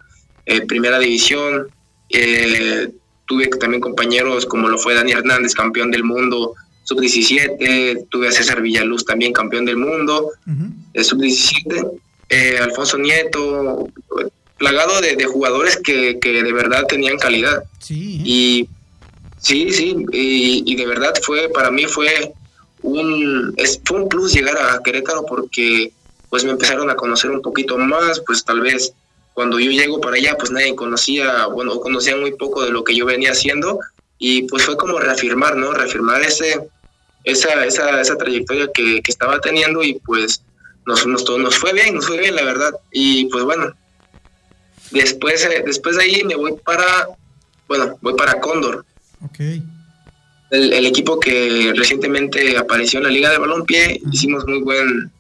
[0.46, 1.68] eh, primera división.
[2.10, 2.90] Eh,
[3.26, 8.62] tuve también compañeros como lo fue Dani Hernández, campeón del mundo sub-17, tuve a César
[8.62, 13.90] Villaluz también campeón del mundo, uh sub-17, eh, Alfonso Nieto,
[14.58, 17.64] plagado de, jugadores que, que, de verdad tenían calidad.
[17.80, 18.22] Sí.
[18.24, 18.70] Y
[19.46, 22.34] sí, sí, y, de verdad fue, para mí fue
[22.82, 25.92] un, es, fue un plus llegar a Querétaro porque
[26.30, 28.94] pues me empezaron a conocer un poquito más, pues tal vez
[29.34, 32.96] cuando yo llego para allá, pues nadie conocía, bueno, conocía muy poco de lo que
[32.96, 33.80] yo venía haciendo
[34.18, 35.72] y pues fue como reafirmar, ¿no?
[35.74, 36.68] Reafirmar ese,
[37.24, 40.42] esa, esa, esa trayectoria que, que estaba teniendo y pues
[40.86, 42.72] nos, nos, nos fue bien, nos fue bien, la verdad.
[42.92, 43.74] Y pues bueno,
[44.92, 47.10] después, eh, después de ahí me voy para,
[47.68, 48.86] bueno, voy para Cóndor.
[49.26, 49.40] Ok.
[50.52, 55.12] El, el, equipo que recientemente apareció en la Liga de Balompié, hicimos muy buen,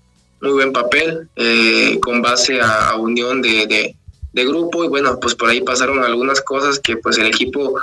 [0.41, 3.96] muy buen papel eh, con base a, unión de, de,
[4.34, 7.76] de, grupo y bueno, pues por ahí pasaron algunas cosas que pues el equipo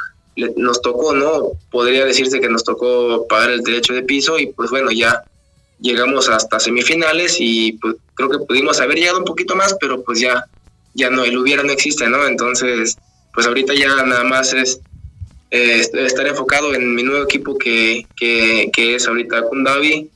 [0.57, 1.53] nos tocó, ¿no?
[1.71, 5.23] Podría decirse que nos tocó pagar el derecho de piso y pues bueno, ya
[5.81, 10.21] llegamos hasta semifinales y pues creo que pudimos haber llegado un poquito más, pero pues
[10.21, 10.47] ya,
[10.95, 12.27] ya no, el hubiera no existe, ¿no?
[12.27, 12.97] Entonces,
[13.35, 14.81] pues ahorita ya nada más es
[15.55, 20.09] eh, estar enfocado en mi nuevo equipo que, que, es ahorita Kundavi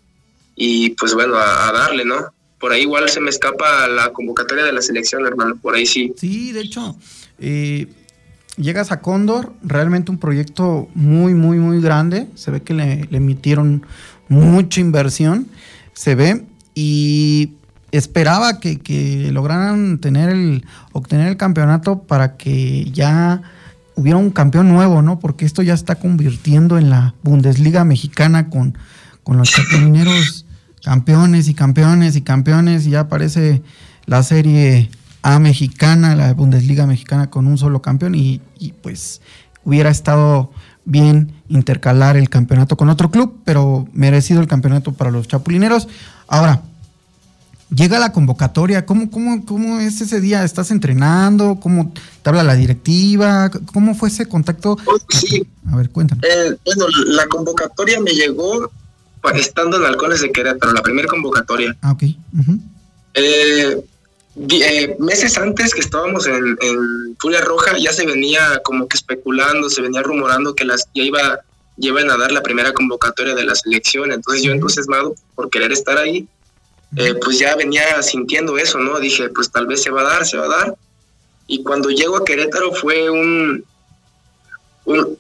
[0.55, 2.33] y pues bueno, a, darle, ¿no?
[2.59, 6.15] Por ahí igual se me escapa la convocatoria de la selección, hermano, por ahí sí.
[6.17, 6.97] Sí, de hecho,
[7.39, 7.87] eh,
[8.57, 13.19] llegas a Cóndor, realmente un proyecto muy, muy, muy grande, se ve que le, le
[13.19, 13.85] emitieron
[14.29, 15.49] mucha inversión,
[15.93, 17.53] se ve, y
[17.93, 23.43] esperaba que, que, lograran tener el, obtener el campeonato para que ya
[23.97, 25.19] hubiera un campeón nuevo, ¿no?
[25.19, 28.79] Porque esto ya está convirtiendo en la Bundesliga mexicana con,
[29.25, 30.45] con los chapulineros
[30.85, 33.63] campeones y campeones y campeones, y ya aparece
[34.05, 34.89] la serie
[35.23, 39.21] A mexicana, la Bundesliga mexicana con un solo campeón, y, y pues
[39.65, 40.53] hubiera estado
[40.85, 45.89] bien intercalar el campeonato con otro club, pero merecido el campeonato para los chapulineros.
[46.29, 46.63] Ahora,
[47.75, 50.45] llega la convocatoria, ¿cómo, cómo, cómo es ese día?
[50.45, 51.59] ¿Estás entrenando?
[51.61, 53.51] ¿Cómo te habla la directiva?
[53.73, 54.77] ¿Cómo fue ese contacto?
[54.87, 55.47] Oh, sí.
[55.71, 56.23] A ver, cuéntame.
[56.25, 58.71] Eh, bueno, la convocatoria me llegó
[59.35, 61.77] estando en Halcones de Querétaro, la primera convocatoria.
[61.83, 62.03] Ah, ok.
[63.15, 63.83] Eh,
[64.99, 66.57] meses antes que estábamos en,
[67.19, 71.41] Furia Roja ya se venía como que especulando, se venía rumorando que las ya iba
[71.79, 75.99] iban a dar la primera convocatoria de la selección, entonces yo entusiasmado por querer estar
[75.99, 76.27] ahí,
[76.95, 79.01] eh, pues ya venía sintiendo eso, ¿no?
[79.01, 80.77] Dije, pues tal vez se va a dar, se va a dar.
[81.47, 83.65] Y cuando llego a Querétaro fue un,
[84.85, 85.19] un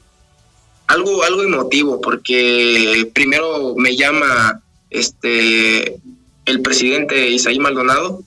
[0.86, 6.00] algo, algo emotivo, porque primero me llama este
[6.46, 8.22] el presidente Isaí Maldonado,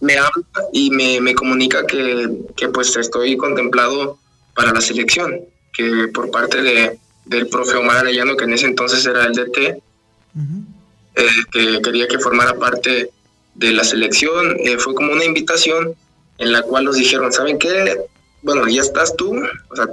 [0.00, 4.18] me habla y me, me comunica que, que, pues estoy contemplado
[4.54, 5.40] para la selección,
[5.72, 9.82] que por parte de, del profe Omar Arellano, que en ese entonces era el DT,
[11.16, 13.10] eh, que quería que formara parte
[13.54, 14.56] de la selección.
[14.60, 15.94] Eh, fue como una invitación
[16.38, 17.98] en la cual nos dijeron, ¿saben qué?
[18.42, 19.36] Bueno, ya estás tú,
[19.70, 19.86] o sea,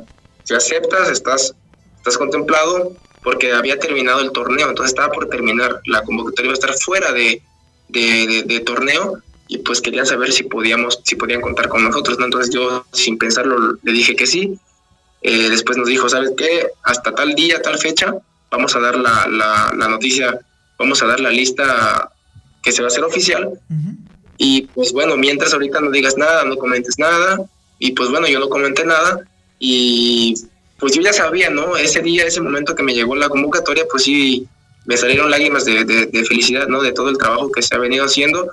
[0.44, 1.54] si aceptas, estás,
[1.98, 6.60] estás contemplado, porque había terminado el torneo, entonces estaba por terminar, la convocatoria iba a
[6.60, 7.42] estar fuera de,
[7.90, 12.26] de, torneo y pues querían saber si podíamos, si podían contar con nosotros, ¿no?
[12.26, 14.58] Entonces yo sin pensarlo le dije que sí.
[15.22, 16.68] Eh, después nos dijo, ¿sabes qué?
[16.84, 18.16] Hasta tal día, tal fecha,
[18.50, 20.40] vamos a dar la, la, noticia,
[20.78, 22.12] vamos a dar la lista
[22.64, 23.60] que se va a hacer oficial.
[24.38, 27.38] Y pues bueno, mientras ahorita no digas nada, no comentes nada.
[27.80, 29.22] Y pues bueno, yo no comenté nada.
[29.60, 30.36] Y
[30.80, 31.78] pues yo ya sabía, ¿no?
[31.78, 34.48] Ese día, ese momento que me llegó la convocatoria, pues sí,
[34.86, 36.82] me salieron lágrimas de, de, felicidad, ¿no?
[36.82, 38.50] De todo el trabajo que se ha venido haciendo.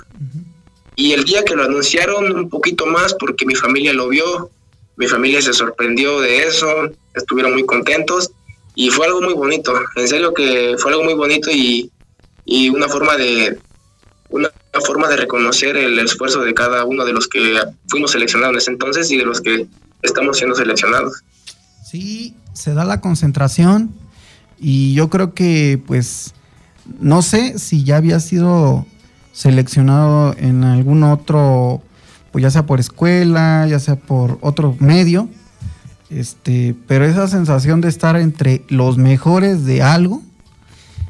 [0.97, 4.51] Y el día que lo anunciaron, un poquito más, porque mi familia lo vio,
[4.97, 6.67] mi familia se sorprendió de eso,
[7.15, 8.31] estuvieron muy contentos
[8.75, 11.91] y fue algo muy bonito, en serio que fue algo muy bonito y,
[12.45, 13.59] y una forma de
[14.31, 14.51] una
[14.85, 18.71] forma de reconocer el esfuerzo de cada uno de los que fuimos seleccionados en ese
[18.73, 19.69] entonces y de los que
[20.03, 21.23] estamos siendo seleccionados.
[21.85, 23.95] Sí, se da la concentración
[24.59, 26.35] y yo creo que pues
[27.01, 28.87] no sé si ya había sido
[29.33, 31.83] seleccionado en algún otro,
[32.33, 35.29] pues ya sea por escuela, ya sea por otro medio,
[36.11, 40.23] este, pero esa sensación de estar entre los mejores de algo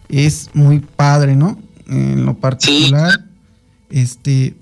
[0.09, 1.59] es muy padre, ¿no?
[1.87, 3.25] En lo particular,
[3.91, 4.55] este,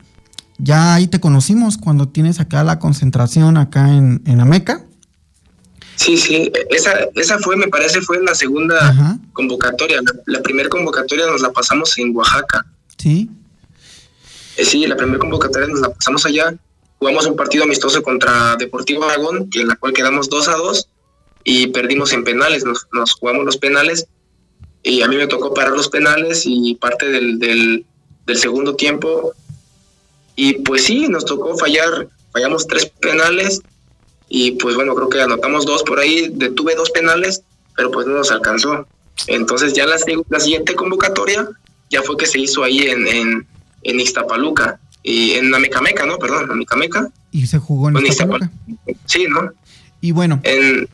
[0.59, 4.85] ya ahí te conocimos cuando tienes acá la concentración acá en, en Ameca.
[5.97, 10.01] Sí, sí, esa, esa fue, me parece, fue la segunda convocatoria.
[10.27, 12.67] La, primera convocatoria nos la pasamos en Oaxaca.
[12.97, 13.31] Sí.
[14.57, 16.55] Eh, sí, la primera convocatoria nos la pasamos allá.
[16.99, 20.89] Jugamos un partido amistoso contra Deportivo Aragón, en la cual quedamos 2 a 2
[21.45, 22.65] y perdimos en penales.
[22.65, 24.07] Nos, nos, jugamos los penales
[24.83, 27.85] y a mí me tocó parar los penales y parte del, del,
[28.27, 29.33] del segundo tiempo.
[30.37, 33.61] Y pues sí, nos tocó fallar, fallamos tres penales
[34.29, 37.43] y pues bueno, creo que anotamos dos por ahí, detuve dos penales,
[37.77, 38.87] pero pues no nos alcanzó.
[39.27, 39.97] Entonces ya la,
[40.31, 41.49] la siguiente convocatoria
[41.91, 43.47] ya fue que se hizo ahí en, en,
[43.83, 46.19] en Ixtapaluca, y en Amecameca, ¿no?
[46.19, 47.11] Perdón, Amecameca.
[47.33, 48.51] Y se jugó en Ixtapaluca.
[49.07, 49.53] Sí, ¿no?
[50.01, 50.41] Y bueno.
[50.45, 50.89] En,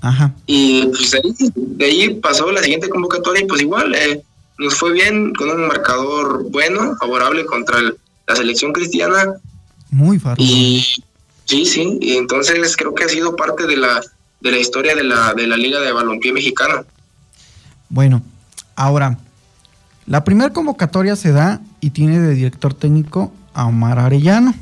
[0.00, 0.34] Ajá.
[0.46, 4.22] Y pues de ahí, de ahí, pasó la siguiente convocatoria y pues igual eh,
[4.58, 9.34] nos fue bien con un marcador bueno, favorable contra la selección cristiana.
[9.90, 10.44] Muy fácil.
[10.44, 10.84] Y
[11.50, 14.00] Sí, sí, y entonces creo que ha sido parte de la,
[14.40, 16.84] de la historia de la, de la Liga de Balompié Mexicana.
[17.88, 18.22] Bueno,
[18.76, 19.18] ahora,
[20.06, 24.54] la primera convocatoria se da y tiene de director técnico a Omar Arellano.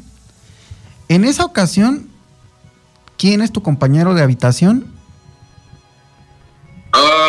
[1.10, 2.08] En esa ocasión,
[3.18, 4.86] ¿quién es tu compañero de habitación?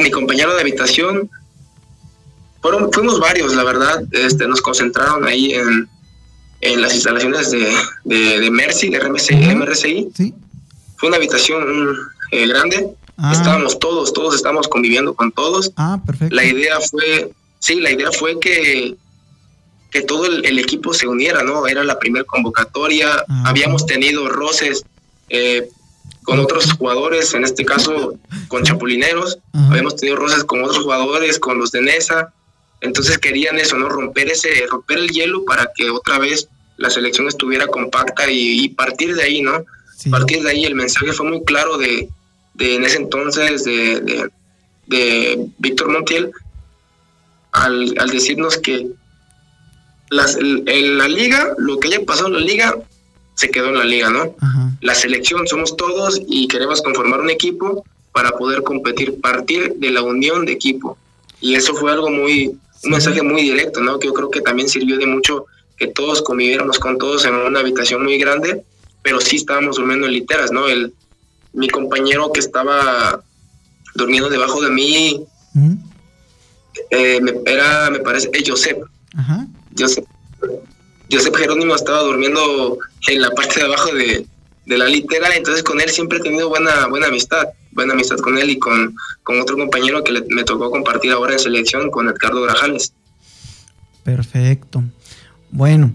[0.02, 1.30] Mi compañero de habitación,
[2.62, 5.88] fueron, fuimos varios, la verdad, este, nos concentraron ahí en,
[6.62, 10.10] en las instalaciones de, de, Mercy, de RMCI.
[10.14, 10.34] ¿Sí?
[10.98, 11.64] Fue una habitación
[12.32, 12.90] eh, grande.
[13.18, 13.32] Ah.
[13.34, 15.72] Estábamos todos, todos estábamos conviviendo con todos.
[15.78, 16.36] Ah, perfecto.
[16.36, 18.96] La idea fue, sí, la idea fue que,
[19.92, 21.68] que todo el, equipo se uniera, ¿no?
[21.68, 23.24] Era la primera convocatoria.
[23.28, 24.86] Ah, Habíamos tenido roces
[25.30, 25.70] eh,
[26.30, 28.14] con otros jugadores, en este caso
[28.48, 29.40] con chapulineros.
[29.54, 32.34] Habíamos tenido roces con otros jugadores, con los de Nesa
[32.82, 33.90] entonces querían eso, ¿no?
[33.90, 39.16] Romper ese, romper el hielo para que otra vez la selección estuviera compacta y, partir
[39.16, 39.66] de ahí, ¿no?
[40.10, 42.08] Partir de ahí el mensaje fue muy claro de,
[42.54, 44.30] de en ese entonces de,
[44.88, 46.32] de, Víctor Montiel
[47.52, 48.88] al, al, decirnos que
[50.10, 52.76] las, en la liga, lo que haya pasado en la liga,
[53.40, 54.36] se quedó en la liga, ¿no?
[54.82, 60.02] La selección somos todos y queremos conformar un equipo para poder competir, partir de la
[60.02, 60.98] unión de equipo.
[61.40, 62.48] Y eso fue algo muy,
[62.84, 63.98] un mensaje muy directo, ¿no?
[63.98, 65.46] Que yo creo que también sirvió de mucho
[65.78, 68.62] que todos conviviéramos con todos en una habitación muy grande,
[69.04, 70.68] pero sí estábamos durmiendo en literas, ¿no?
[70.68, 70.94] El,
[71.54, 73.24] mi compañero que estaba
[73.96, 75.24] durmiendo debajo de mí
[76.92, 78.84] eh, me, era, me parece, Josep.
[79.16, 79.48] Ajá.
[79.78, 80.06] Josep.
[81.12, 84.26] Josep Jerónimo estaba durmiendo en la parte de abajo de,
[84.66, 88.38] de la litera, entonces con él siempre he tenido buena, buena amistad buena amistad con
[88.38, 92.42] él y con, con otro compañero que me tocó compartir ahora en selección, con Edgardo
[92.42, 92.94] Grajales.
[94.04, 94.84] Perfecto.
[95.52, 95.94] Bueno,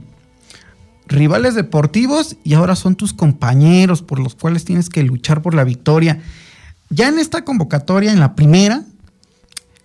[1.07, 5.65] rivales deportivos y ahora son tus compañeros por los cuales tienes que luchar por la
[5.65, 6.23] victoria.
[6.91, 8.85] Ya en esta convocatoria, en la primera,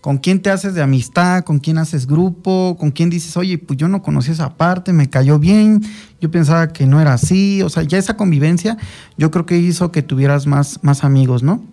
[0.01, 1.43] ¿con quién te haces de amistad?
[1.43, 2.77] ¿Con quién haces grupo?
[2.79, 5.81] ¿Con quién dices, oye, pues yo no conocí esa parte, me cayó bien,
[6.21, 7.61] yo pensaba que no era así?
[7.61, 8.77] O sea, ya esa convivencia
[9.17, 11.63] yo creo que hizo que tuvieras más, más amigos, ¿no?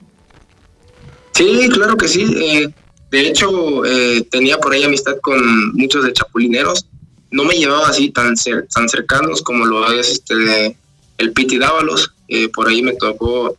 [1.33, 2.23] Sí, claro que sí.
[2.23, 2.69] Eh,
[3.11, 6.87] de hecho, eh, tenía por ahí amistad con muchos de chapulineros.
[7.31, 8.35] No me llevaba así tan,
[8.73, 10.77] tan cercanos como lo es este
[11.19, 12.13] el Piti Dávalos.
[12.29, 13.57] Eh, por ahí me tocó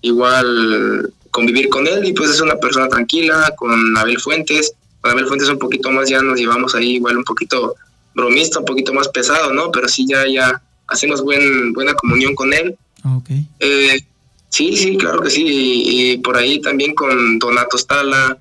[0.00, 5.28] igual convivir con él y pues es una persona tranquila, con Abel Fuentes, con Abel
[5.28, 7.76] Fuentes un poquito más ya nos llevamos ahí igual un poquito
[8.12, 9.70] bromista, un poquito más pesado, ¿no?
[9.70, 12.76] Pero sí ya, ya hacemos buen, buena comunión con él.
[13.04, 13.46] Ah, okay.
[13.60, 14.00] Eh,
[14.48, 15.44] sí, sí, claro que sí.
[15.46, 18.36] Y, por ahí también con Donato Stala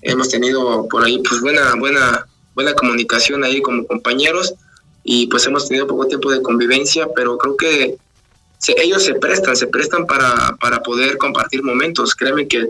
[0.00, 4.54] hemos tenido por ahí pues buena, buena, buena comunicación ahí como compañeros
[5.04, 7.96] y pues hemos tenido poco tiempo de convivencia, pero creo que
[8.68, 12.14] ellos se prestan, se prestan para, para poder compartir momentos.
[12.14, 12.68] Créeme que,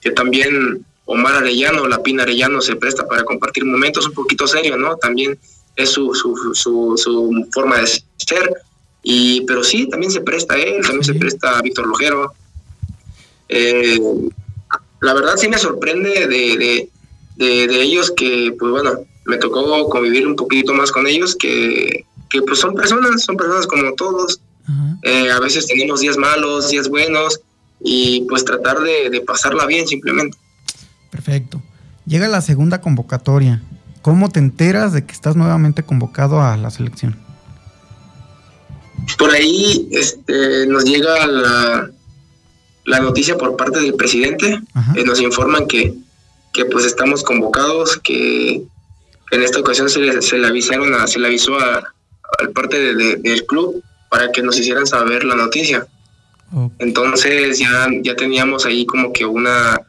[0.00, 4.78] que también Omar Arellano, la Pina Arellano se presta para compartir momentos un poquito serios,
[4.78, 4.96] ¿no?
[4.96, 5.38] También
[5.76, 8.54] es su, su, su, su, forma de ser.
[9.02, 12.32] Y, pero sí, también se presta él, también se presta Víctor Lojero.
[13.48, 13.98] Eh,
[15.00, 16.88] la verdad sí me sorprende de,
[17.36, 22.42] de, ellos que, pues bueno, me tocó convivir un poquito más con ellos, que, que
[22.42, 24.40] pues son personas, son personas como todos.
[25.02, 27.40] Eh, a veces tenemos días malos, días buenos,
[27.84, 30.38] y pues tratar de, de pasarla bien simplemente.
[31.10, 31.60] Perfecto.
[32.06, 33.62] Llega la segunda convocatoria.
[34.02, 37.16] ¿Cómo te enteras de que estás nuevamente convocado a la selección?
[39.18, 41.90] Por ahí este, nos llega la,
[42.84, 44.60] la noticia por parte del presidente.
[44.96, 45.94] Eh, nos informan que,
[46.52, 48.62] que pues estamos convocados, que
[49.32, 53.46] en esta ocasión se le, se le avisaron a, se le avisó al parte del
[53.46, 53.82] club
[54.12, 55.86] para que nos hicieran saber la noticia.
[56.78, 59.80] Entonces ya, ya teníamos ahí como que una,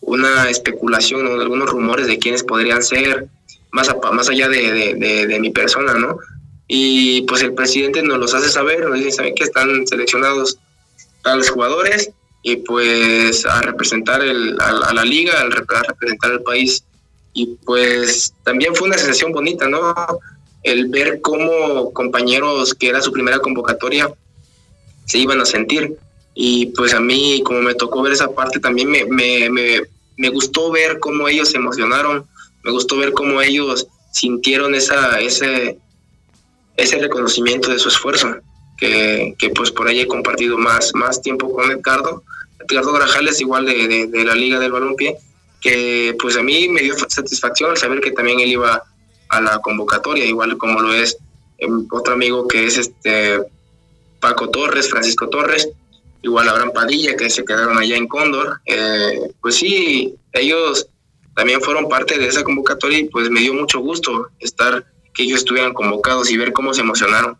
[0.00, 3.26] una especulación o algunos rumores de quiénes podrían ser,
[3.72, 6.16] más, más allá de, mi persona, ¿no?
[6.68, 10.58] Y pues el presidente nos los hace saber, nos dice, ¿saben que están seleccionados
[11.24, 12.12] a los jugadores?
[12.44, 16.84] Y pues a representar el, a, la liga, a representar al país.
[17.32, 19.92] Y pues también fue una sensación bonita, ¿no?
[20.62, 24.12] El ver cómo compañeros que era su primera convocatoria
[25.06, 25.96] se iban a sentir.
[26.34, 29.82] Y pues a mí, como me tocó ver esa parte, también me, me, me,
[30.16, 32.26] me gustó ver cómo ellos se emocionaron,
[32.62, 35.78] me gustó ver cómo ellos sintieron esa, ese,
[36.76, 38.36] ese reconocimiento de su esfuerzo,
[38.78, 42.24] que, pues por ahí he compartido más, más tiempo con Edgardo,
[42.68, 45.16] Edgardo Grajales, igual de, de, la Liga del Balompié,
[45.60, 48.82] que pues a mí me dio satisfacción al saber que también él iba
[49.32, 51.16] a la convocatoria, igual como lo es
[51.58, 53.40] em, otro amigo que es este
[54.20, 55.70] Paco Torres, Francisco Torres,
[56.20, 58.60] igual Abraham Padilla, que se quedaron allá en Cóndor.
[58.66, 60.86] Eh, pues sí, ellos
[61.34, 65.38] también fueron parte de esa convocatoria y pues me dio mucho gusto estar, que ellos
[65.38, 67.36] estuvieran convocados y ver cómo se emocionaron.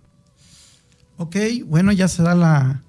[1.19, 1.37] Ok,
[1.67, 2.83] bueno, ya se da la,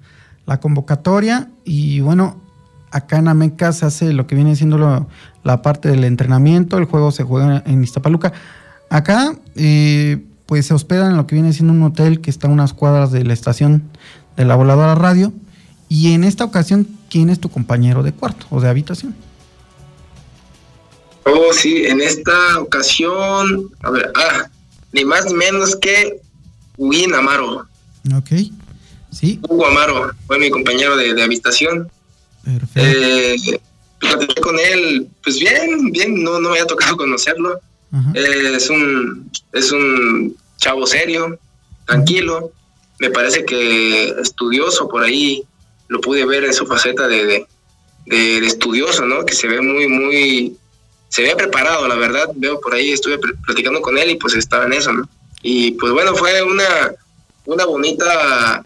[0.45, 2.41] la convocatoria y bueno,
[2.89, 5.07] acá en Ameca se hace lo que viene siendo
[5.43, 8.31] la parte del entrenamiento, el juego se juega en Iztapaluca.
[8.89, 12.51] Acá, eh, pues se hospeda en lo que viene siendo un hotel que está a
[12.51, 13.83] unas cuadras de la estación
[14.37, 15.33] de la voladora radio
[15.89, 19.15] y en esta ocasión, ¿quién es tu compañero de cuarto o de habitación?
[21.25, 24.49] Oh, sí, en esta ocasión, a ver, ah,
[24.91, 26.19] ni más ni menos que
[26.77, 27.67] Win Amaro.
[28.15, 28.29] Ok,
[29.11, 29.39] sí.
[29.47, 31.89] Hugo Amaro fue mi compañero de, habitación.
[32.43, 32.81] Perfecto.
[32.81, 33.61] Eh,
[34.41, 37.61] con él, pues bien, bien, no, no me había tocado conocerlo.
[38.15, 41.37] Eh, es un es un chavo serio,
[41.85, 42.51] tranquilo.
[42.99, 45.43] Me parece que estudioso por ahí,
[45.89, 47.45] lo pude ver en su faceta de,
[48.05, 49.25] de, estudioso, ¿no?
[49.25, 50.57] Que se ve muy, muy,
[51.09, 52.29] se ve preparado, la verdad.
[52.35, 55.07] Veo por ahí, estuve platicando con él y pues estaba en eso, ¿no?
[55.41, 56.95] Y pues bueno, fue una,
[57.45, 58.65] una bonita,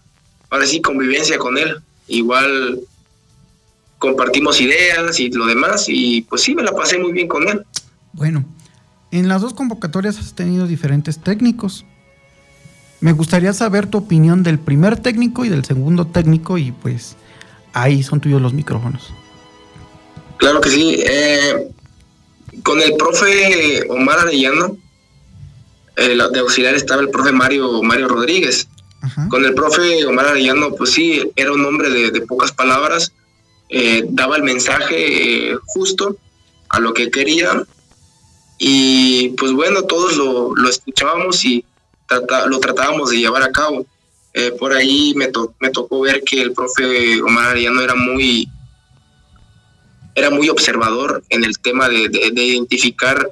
[0.50, 1.76] ahora sí, convivencia con él.
[2.06, 2.80] Igual
[3.98, 7.62] compartimos ideas y lo demás y pues sí, me la pasé muy bien con él.
[8.12, 8.44] Bueno,
[9.10, 11.84] en las dos convocatorias has tenido diferentes técnicos.
[13.00, 17.16] Me gustaría saber tu opinión del primer técnico y del segundo técnico y pues
[17.72, 19.12] ahí son tuyos los micrófonos.
[20.36, 21.02] Claro que sí.
[21.06, 21.70] Eh,
[22.62, 24.76] con el profe Omar Arellano,
[25.96, 28.68] eh, de auxiliar estaba el profe Mario, Mario Rodríguez.
[29.30, 33.12] Con el profe Omar Arellano, pues sí, era un hombre de, pocas palabras,
[33.68, 36.16] eh, daba el mensaje justo
[36.68, 37.64] a lo que quería
[38.58, 41.64] y pues bueno, todos lo, lo escuchábamos y
[42.48, 43.86] lo tratábamos de llevar a cabo.
[44.34, 45.30] Eh, por ahí me,
[45.60, 48.48] me tocó ver que el profe Omar Arellano era muy,
[50.14, 53.30] era muy observador en el tema de, identificar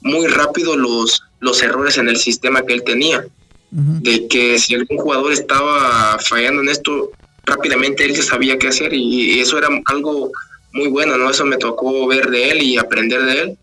[0.00, 3.24] muy rápido los, los errores en el sistema que él tenía.
[3.70, 7.10] De que si algún jugador estaba fallando en esto,
[7.44, 10.30] rápidamente él ya sabía qué hacer y, eso era algo
[10.72, 11.30] muy bueno, ¿no?
[11.30, 13.58] Eso me tocó ver de él y aprender de él,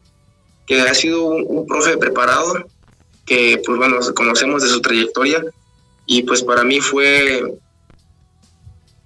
[0.70, 2.64] que ha sido un profe preparado,
[3.26, 5.44] que pues bueno, conocemos de su trayectoria
[6.06, 7.44] y pues para mí fue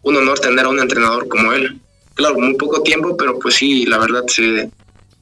[0.01, 1.79] un honor tener a un entrenador como él.
[2.15, 4.69] claro, muy poco tiempo, pero pues sí, la verdad se,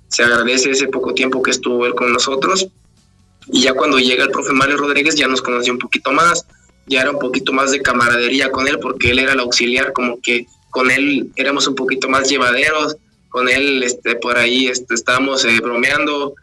[0.08, 2.68] se agradece ese poco tiempo que estuvo él con nosotros.
[3.46, 6.48] Y ya cuando llega el profe Mario Rodríguez ya nos conoció un poquito más,
[6.88, 10.20] ya era un poquito más de camaradería con él porque él era el auxiliar, como
[10.20, 12.98] que con él éramos un poquito más llevaderos,
[13.32, 16.36] con él este, por ahí este, estábamos eh, bromeando.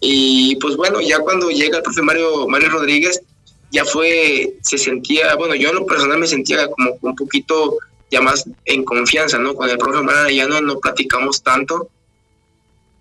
[0.00, 3.22] Y pues bueno, ya cuando llega el profe Mario, Mario Rodríguez,
[3.70, 7.78] ya fue, se sentía, bueno, yo en lo personal me sentía como un poquito
[8.10, 9.54] ya más en confianza, ¿no?
[9.54, 11.88] Con el profe Mario ya no, no platicamos tanto,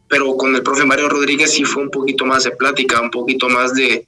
[0.07, 3.49] pero con el profe Mario Rodríguez sí fue un poquito más de plática, un poquito
[3.49, 4.07] más de,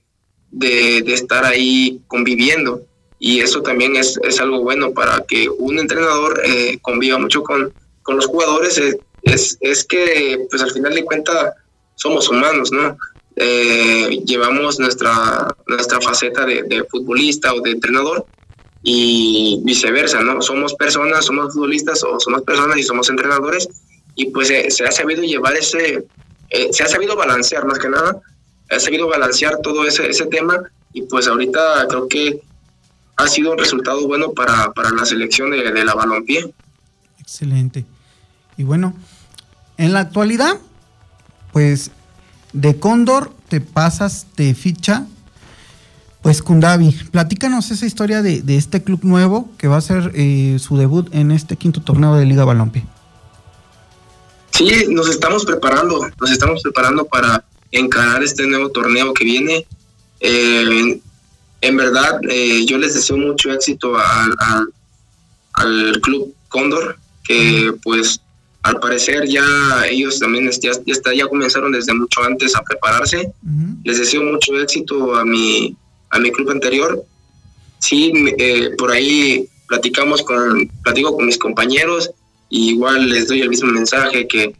[0.51, 2.83] de, estar ahí conviviendo.
[3.19, 7.73] Y eso también es, es, algo bueno para que un entrenador eh, conviva mucho con,
[8.03, 8.77] con los jugadores.
[8.77, 11.53] Eh, es, es, que, pues al final de cuentas,
[11.95, 12.97] somos humanos, ¿no?
[13.35, 18.25] Eh, llevamos nuestra, nuestra faceta de, futbolista o de entrenador
[18.83, 20.41] y viceversa, ¿no?
[20.41, 23.67] Somos personas, somos futbolistas o somos personas y somos entrenadores
[24.15, 26.05] y pues se ha sabido llevar ese,
[26.49, 28.21] eh, se ha sabido balancear más que nada,
[28.69, 30.61] ha sabido balancear todo ese, ese tema
[30.91, 32.41] y pues ahorita creo que
[33.15, 36.53] ha sido un resultado bueno para, para la selección de, de la balompié.
[37.19, 37.85] Excelente.
[38.57, 38.93] Y bueno,
[39.77, 40.59] en la actualidad,
[41.51, 41.91] pues
[42.53, 45.05] de Cóndor te pasas de ficha
[46.23, 50.77] pues Kundavi, platícanos esa historia de, este club nuevo que va a ser eh, su
[50.77, 52.85] debut en este quinto torneo de Liga Balompié.
[54.51, 59.67] Sí, nos estamos preparando, nos estamos preparando para encarar este nuevo torneo que viene.
[60.21, 61.01] Eh,
[61.59, 63.93] en verdad, eh, yo les deseo mucho éxito
[65.53, 68.21] al club Cóndor, que pues
[68.63, 69.43] al parecer ya
[69.89, 73.31] ellos también ya, ya, ya comenzaron desde mucho antes a prepararse.
[73.83, 75.75] Les deseo mucho éxito a mi,
[76.09, 77.03] a mi club anterior.
[77.79, 82.11] Sí, eh, por ahí platicamos con, platico con mis compañeros
[82.49, 84.55] y igual les doy el mismo mensaje que,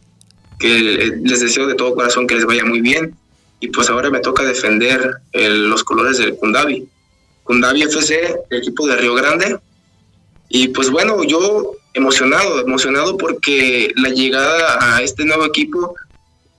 [0.58, 3.16] que les deseo de todo corazón que les vaya muy bien.
[3.60, 6.86] Y pues ahora me toca defender los colores del Kundavi.
[7.44, 9.58] Kundavi FC, el equipo de Río Grande.
[10.50, 15.94] Y pues bueno, yo emocionado, emocionado porque la llegada a este nuevo equipo,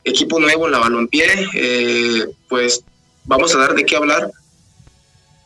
[0.03, 2.83] equipo nuevo en la balompié, eh, pues
[3.25, 4.31] vamos a dar de qué hablar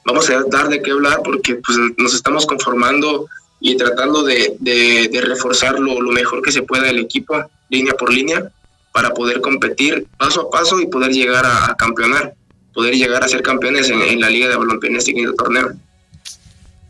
[0.10, 3.28] vamos a dar de qué hablar porque pues, nos estamos conformando
[3.60, 7.36] y tratando de, de, reforzar lo, mejor que se pueda el equipo,
[7.70, 8.50] línea por línea,
[8.94, 12.34] para poder competir paso a paso y poder llegar a, campeonar,
[12.74, 15.74] poder llegar a ser campeones en, la Liga de Balompié en este torneo.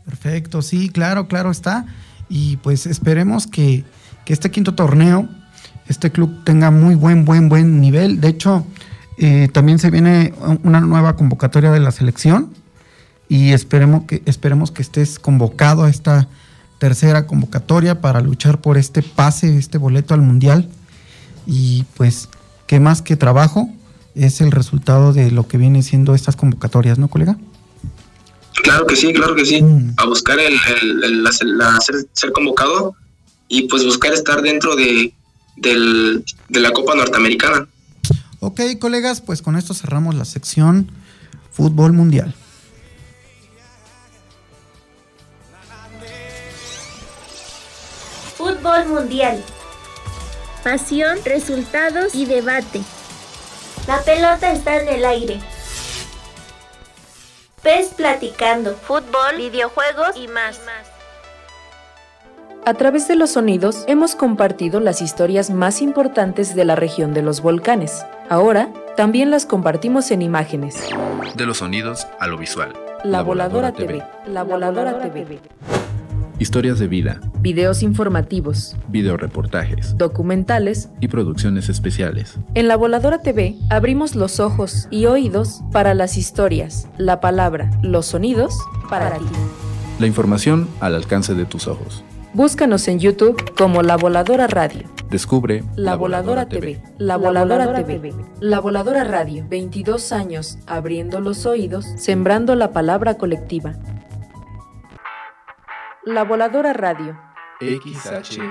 [0.04, 1.86] Perfecto, sí, claro, claro está.
[2.30, 3.84] Y pues esperemos que,
[4.24, 5.28] que este quinto torneo,
[5.88, 8.20] este club tenga muy buen, buen, buen nivel.
[8.20, 8.64] De hecho,
[9.18, 12.54] eh, también se viene una nueva convocatoria de la selección
[13.28, 16.28] y esperemos que, esperemos que estés convocado a esta
[16.78, 20.70] tercera convocatoria para luchar por este pase, este boleto al Mundial.
[21.46, 22.30] Y pues,
[22.66, 23.68] ¿qué más que trabajo?
[24.14, 27.36] Es el resultado de lo que viene siendo estas convocatorias, ¿no, colega?
[28.62, 29.62] Claro que sí, claro que sí.
[29.62, 29.94] Mm.
[29.96, 30.58] A buscar el,
[32.12, 32.94] ser, convocado
[33.48, 35.12] y pues buscar estar dentro de,
[35.56, 37.68] de la Copa Norteamericana.
[38.40, 40.90] Ok, colegas, pues con esto cerramos la sección
[41.50, 42.34] Fútbol Mundial.
[48.36, 49.44] Fútbol Mundial.
[50.64, 52.80] Pasión, resultados y debate.
[53.86, 55.40] La pelota está en el aire.
[57.62, 58.74] Pez platicando.
[58.74, 60.58] Fútbol, videojuegos y más.
[62.64, 67.20] A través de los sonidos hemos compartido las historias más importantes de la región de
[67.22, 68.04] los volcanes.
[68.30, 70.88] Ahora también las compartimos en imágenes.
[71.34, 72.72] De los sonidos a lo visual.
[73.04, 74.02] La, Voladora, TV.
[74.26, 75.38] La Voladora, TV.
[76.40, 77.20] Historias de vida.
[77.42, 78.74] Videos informativos.
[78.88, 79.98] Videoreportajes.
[79.98, 80.88] Documentales.
[80.98, 82.38] Y producciones especiales.
[82.54, 88.06] En La Voladora TV abrimos los ojos y oídos para las historias, la palabra, los
[88.06, 89.24] sonidos para, ti.
[89.98, 92.02] La información al alcance de tus ojos.
[92.32, 94.88] Búscanos en YouTube como La Voladora Radio.
[95.10, 96.80] Descubre La, Voladora, TV.
[96.96, 98.14] La Voladora, TV.
[98.40, 99.44] La Voladora Radio.
[99.46, 103.74] 22 años abriendo los oídos, sembrando la palabra colectiva.
[106.04, 107.20] La Voladora Radio.
[107.60, 108.50] XHECA.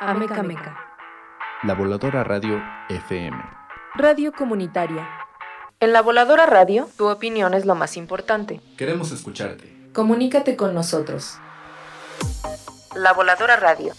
[0.00, 0.78] Ameca Meca.
[1.62, 2.58] La Voladora Radio
[2.88, 3.36] FM.
[3.94, 5.06] Radio comunitaria.
[5.78, 8.62] En La Voladora Radio, tu opinión es lo más importante.
[8.78, 9.90] Queremos escucharte.
[9.92, 11.38] Comunícate con nosotros.
[12.94, 13.92] La Voladora Radio.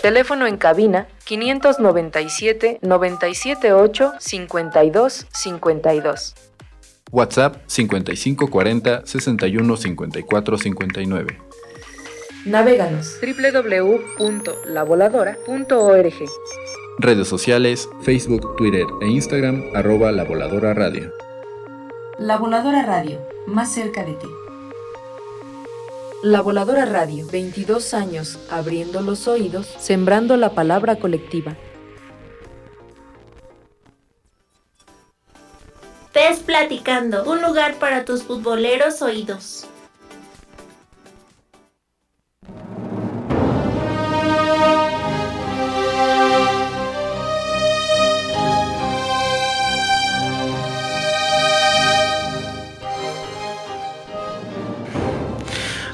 [0.00, 6.45] Teléfono en cabina 597 978 52 52.
[7.12, 11.38] WhatsApp 5540 61 54 59.
[12.46, 16.14] Navéganos www.lavoladora.org.
[16.98, 21.12] Redes sociales, Facebook, Twitter e Instagram, arroba La Voladora Radio.
[22.18, 24.26] La Voladora Radio, más cerca de ti.
[26.22, 31.56] La Voladora Radio, 22 años abriendo los oídos, sembrando la palabra colectiva.
[36.26, 39.64] Tes Platicando, un lugar para tus futboleros oídos.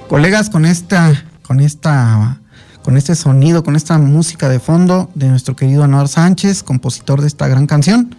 [0.09, 1.13] Colegas, con esta,
[1.43, 2.41] con esta,
[2.83, 7.27] con este sonido, con esta música de fondo de nuestro querido Anuar Sánchez, compositor de
[7.27, 8.17] esta gran canción.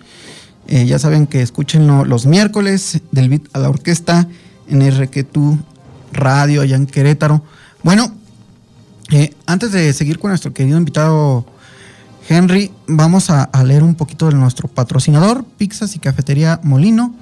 [0.67, 4.27] Eh, ya saben que escúchenlo los miércoles del beat a la orquesta
[4.67, 5.57] en RQ
[6.13, 7.43] Radio allá en Querétaro.
[7.83, 8.13] Bueno,
[9.11, 11.45] eh, antes de seguir con nuestro querido invitado
[12.29, 17.13] Henry, vamos a, a, leer un poquito de nuestro patrocinador, Pizzas y Cafetería Molino.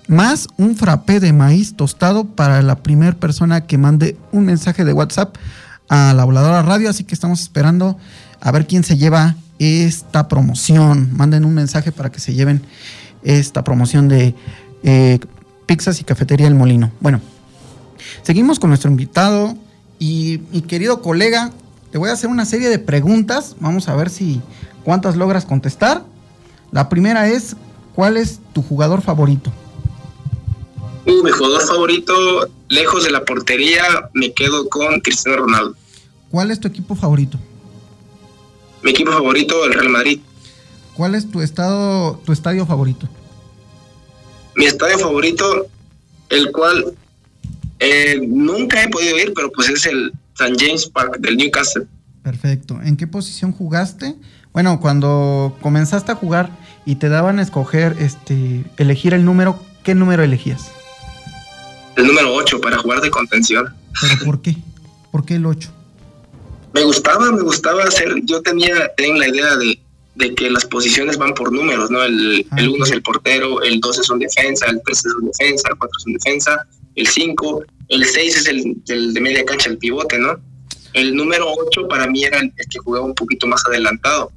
[0.08, 4.93] más un frappé de maíz tostado para la primera persona que mande un mensaje de
[4.93, 5.36] WhatsApp
[5.89, 7.97] a la voladora radio, así que estamos esperando
[8.39, 11.10] a ver quién se lleva esta promoción.
[11.14, 12.62] Manden un mensaje para que se lleven
[13.24, 14.36] esta promoción de
[14.84, 15.20] eh,
[15.66, 16.91] pizzas y cafetería El Molino.
[16.99, 17.22] Bueno,
[18.24, 19.58] seguimos con nuestro invitado
[19.99, 21.51] y mi querido colega
[21.91, 23.55] te voy a hacer una serie de preguntas.
[23.60, 24.41] Vamos a ver si
[24.84, 26.03] cuántas logras contestar.
[26.78, 27.55] La primera es,
[27.95, 29.51] ¿cuál es tu jugador favorito?
[31.07, 32.13] Uh, mi jugador favorito,
[32.69, 33.82] lejos de la portería,
[34.13, 35.75] me quedo con Cristiano Ronaldo.
[36.30, 37.39] ¿Cuál es tu equipo favorito?
[38.84, 40.19] Mi equipo favorito, el Real Madrid.
[40.93, 43.09] ¿Cuál es tu estado, tu estadio favorito?
[44.55, 45.65] Mi estadio favorito,
[46.30, 46.93] el cual
[47.80, 50.55] eh, nunca he podido ir, pero pues es el St.
[50.63, 51.88] James Park del Newcastle.
[52.21, 52.80] Perfecto.
[52.84, 54.15] ¿En qué posición jugaste?
[54.58, 56.49] Bueno, cuando comenzaste a jugar
[56.84, 60.72] y te daban a escoger, este, elegir el número, ¿qué número elegías?
[61.95, 63.72] El número 8 para jugar de contención.
[64.01, 64.55] ¿Pero por qué?
[65.12, 65.70] ¿Por qué el 8?
[66.74, 69.80] Me gustaba, me gustaba hacer, yo tenía, tenía la idea de,
[70.16, 72.01] de que las posiciones van por números, ¿no?
[72.01, 75.14] El 1 ah, el es el portero, el 2 es un defensa, el 3 es
[75.22, 79.22] un defensa, el 4 es un defensa, el 5, el 6 es el, el, de
[79.22, 80.36] media cancha, el pivote, ¿no?
[80.93, 84.32] El número 8 para mí era el, que jugaba un poquito más adelantado.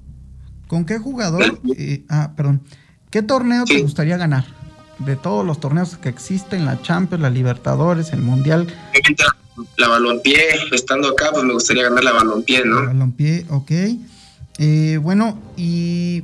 [0.71, 1.59] ¿Con qué jugador?
[1.77, 2.63] Eh, ah, perdón.
[3.11, 3.75] ¿Qué torneo sí.
[3.75, 4.45] te gustaría ganar?
[5.01, 8.69] De todos los torneos que existen, la Champions, la Libertadores, el Mundial.
[9.77, 10.41] La Balompié,
[10.71, 12.83] estando acá, pues me gustaría ganar la Balompié, ¿no?
[12.83, 13.71] La Balompié, ok.
[14.59, 16.23] Eh, bueno, ¿y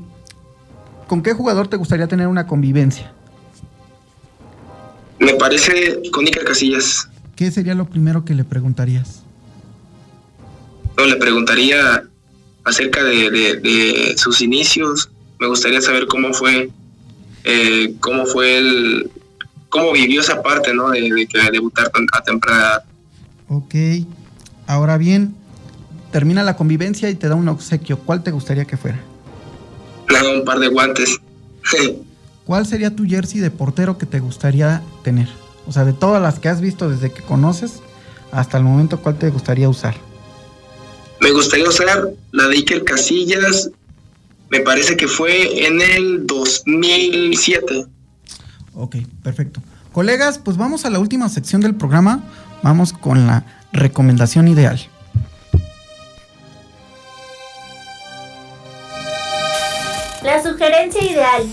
[1.09, 3.13] con qué jugador te gustaría tener una convivencia?
[5.19, 7.09] Me parece con Iker Casillas.
[7.35, 9.25] ¿Qué sería lo primero que le preguntarías?
[10.97, 12.09] No, le preguntaría
[12.67, 15.09] acerca de, de, de sus inicios.
[15.39, 16.71] Me gustaría saber cómo fue,
[17.45, 19.11] eh, cómo fue el,
[19.71, 20.91] cómo vivió esa parte, ¿no?
[20.91, 22.85] De, de, de debutar a temprana edad.
[23.49, 23.75] Ok.
[24.67, 25.35] Ahora bien,
[26.11, 27.99] termina la convivencia y te da un obsequio.
[28.01, 29.01] ¿Cuál te gustaría que fuera?
[30.13, 31.21] Nada, un par de guantes.
[32.45, 35.29] ¿Cuál sería tu jersey de portero que te gustaría tener?
[35.67, 37.81] O sea, de todas las que has visto desde que conoces
[38.33, 39.95] hasta el momento, ¿cuál te gustaría usar?
[41.21, 43.71] Me gustaría usar la de Iker Casillas.
[44.51, 47.87] Me parece que fue en el 2007.
[48.75, 49.61] Ok, perfecto.
[49.93, 52.23] Colegas, pues vamos a la última sección del programa.
[52.63, 54.79] Vamos con la recomendación ideal.
[60.23, 61.45] La sugerencia ideal.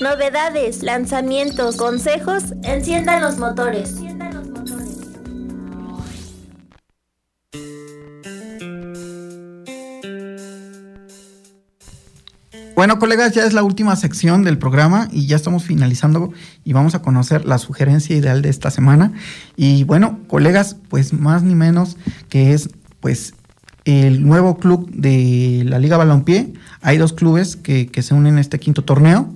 [0.00, 4.03] Novedades, lanzamientos, consejos, enciendan los motores.
[12.76, 16.32] Bueno, colegas, ya es la última sección del programa y ya estamos finalizando
[16.64, 19.12] y vamos a conocer la sugerencia ideal de esta semana.
[19.56, 21.96] Y bueno, colegas, pues más ni menos
[22.28, 23.34] que es pues
[23.84, 26.52] el nuevo club de la Liga Balompié.
[26.82, 29.32] Hay dos clubes que, se unen en este quinto torneo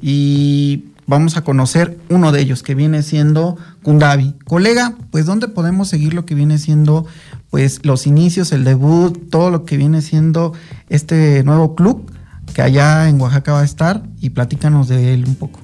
[0.00, 4.34] y vamos a conocer uno de ellos que viene siendo Kundabi.
[4.46, 7.04] Colega, pues ¿dónde podemos seguir lo que viene siendo
[7.50, 10.54] pues los inicios, el debut, todo lo que viene siendo
[10.88, 12.10] este nuevo club?
[12.54, 15.60] Que allá en Oaxaca va a estar y platícanos de él un poco.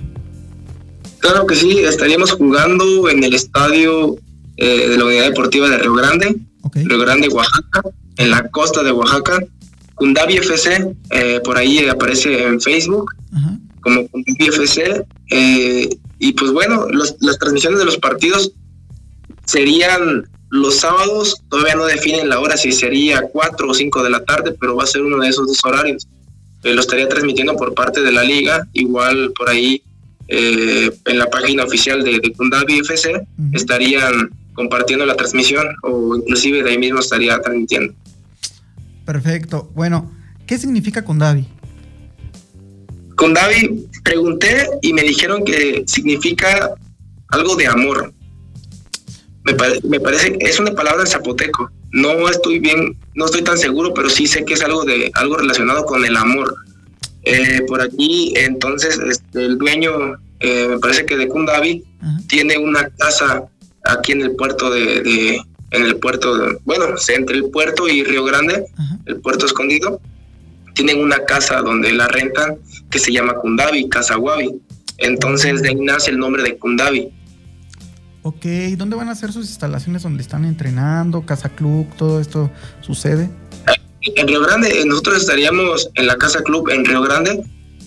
[1.18, 4.16] Claro que sí, estaríamos jugando en el estadio
[4.56, 6.36] eh, de la Unidad Deportiva de Río Grande,
[6.74, 7.82] Río Grande, Oaxaca,
[8.16, 9.38] en la costa de Oaxaca.
[9.94, 13.10] Kundabi FC, eh, por ahí aparece en Facebook
[13.80, 15.04] como Kundabi FC.
[15.30, 15.88] Eh,
[16.20, 18.52] y pues bueno, las transmisiones de los partidos
[19.44, 24.24] serían los sábados, todavía no definen la hora si sería 4 o 5 de la
[24.24, 26.06] tarde, pero va a ser uno de esos dos horarios.
[26.64, 29.82] Eh, lo estaría transmitiendo por parte de la liga, igual por ahí
[30.26, 36.62] eh, en la página oficial de, de Kundabi FC estarían compartiendo la transmisión o inclusive
[36.62, 37.94] de ahí mismo estaría transmitiendo.
[39.04, 39.70] Perfecto.
[39.74, 40.12] Bueno,
[40.46, 41.46] ¿qué significa Kundabi?
[43.16, 46.74] Kundabi, pregunté y me dijeron que significa
[47.28, 48.12] algo de amor.
[49.44, 49.54] Me,
[49.88, 54.10] me parece, es una palabra en zapoteco no estoy bien, no estoy tan seguro, pero
[54.10, 56.54] sí sé que es algo de algo relacionado con el amor.
[57.22, 61.84] Eh, por aquí, entonces, este, el dueño, eh, me parece que de Kundabi,
[62.28, 63.44] tiene una casa
[63.84, 68.24] aquí en el puerto de, en el puerto, de, bueno, entre el puerto y Río
[68.24, 68.64] Grande,
[69.06, 70.00] el puerto escondido,
[70.74, 72.56] tienen una casa donde la rentan
[72.90, 74.60] que se llama Kundabi, Casa Wabi.
[74.98, 77.10] Entonces de ahí nace el nombre de Kundabi.
[78.28, 78.44] Ok,
[78.76, 82.50] ¿dónde van a ser sus instalaciones donde están entrenando, casa club, todo esto
[82.82, 83.30] sucede?
[84.02, 87.42] En Río Grande, nosotros estaríamos en la casa club en Río Grande.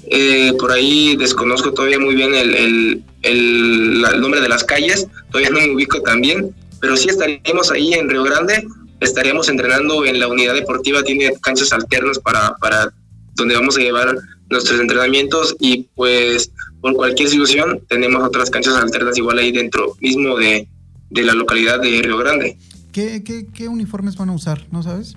[0.08, 5.60] Eh, por ahí desconozco todavía muy bien el, el, nombre de las calles, todavía no
[5.60, 8.66] me ubico también, pero sí estaríamos ahí en Río Grande,
[9.00, 12.92] estaríamos entrenando en la unidad deportiva, tiene canchas alternas para, para
[13.36, 14.18] donde vamos a llevar
[14.50, 16.52] nuestros entrenamientos y pues
[16.82, 20.68] por cualquier situación tenemos otras canchas alternas igual ahí dentro mismo de,
[21.12, 22.58] la localidad de Río Grande.
[22.92, 24.68] ¿Qué, qué, uniformes van a usar?
[24.72, 25.16] ¿No sabes?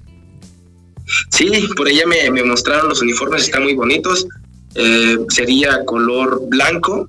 [1.31, 4.27] Sí, por ella me, me mostraron los uniformes, están muy bonitos.
[4.75, 7.09] Eh, sería color blanco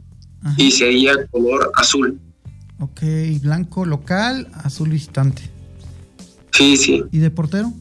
[0.58, 2.20] y sería color azul.
[2.80, 3.02] Ok,
[3.42, 5.50] blanco local, azul visitante.
[6.52, 7.04] Sí, sí.
[7.12, 7.74] ¿Y de portero?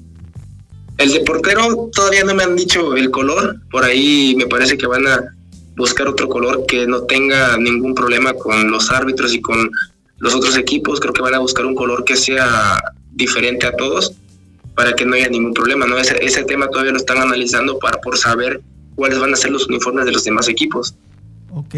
[0.99, 4.87] El de portero todavía no me han dicho el color, por ahí me parece que
[4.87, 5.35] van a
[5.77, 9.70] buscar otro color que no tenga ningún problema con los árbitros y con
[10.18, 11.01] los otros equipos.
[11.01, 14.14] Creo que van a buscar un color que sea diferente a todos
[14.75, 15.87] para que no haya ningún problema.
[15.87, 15.99] ¿no?
[15.99, 18.61] Ese, ese tema todavía lo están analizando para por saber
[18.95, 20.95] cuáles van a ser los uniformes de los demás equipos.
[21.51, 21.75] Ok.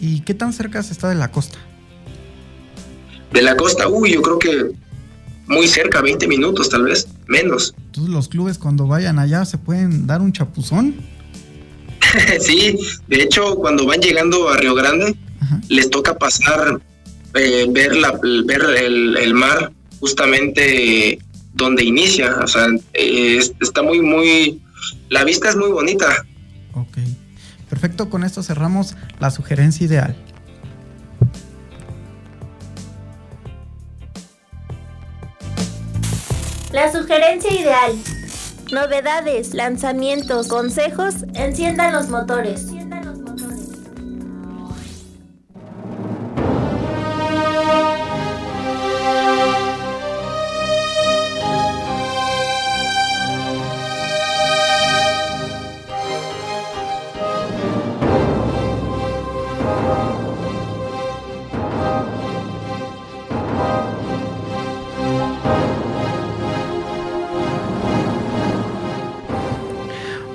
[0.00, 1.58] ¿Y qué tan cerca se está de la costa?
[3.32, 4.70] De la costa, uy, yo creo que
[5.46, 7.74] muy cerca, 20 minutos tal vez, menos.
[7.86, 10.94] Entonces los clubes cuando vayan allá se pueden dar un chapuzón.
[12.40, 15.16] sí, de hecho, cuando van llegando a Río Grande,
[15.68, 16.80] les toca pasar,
[17.34, 21.18] eh, ver, la, ver el, mar justamente
[21.54, 22.36] donde inicia.
[22.42, 24.60] O sea, está muy, muy.
[25.08, 26.24] La vista es muy bonita.
[26.74, 26.98] Ok.
[27.68, 30.16] Perfecto, con esto cerramos la sugerencia ideal.
[36.72, 37.92] La sugerencia ideal.
[38.72, 42.66] Novedades, lanzamientos, consejos, enciendan los motores.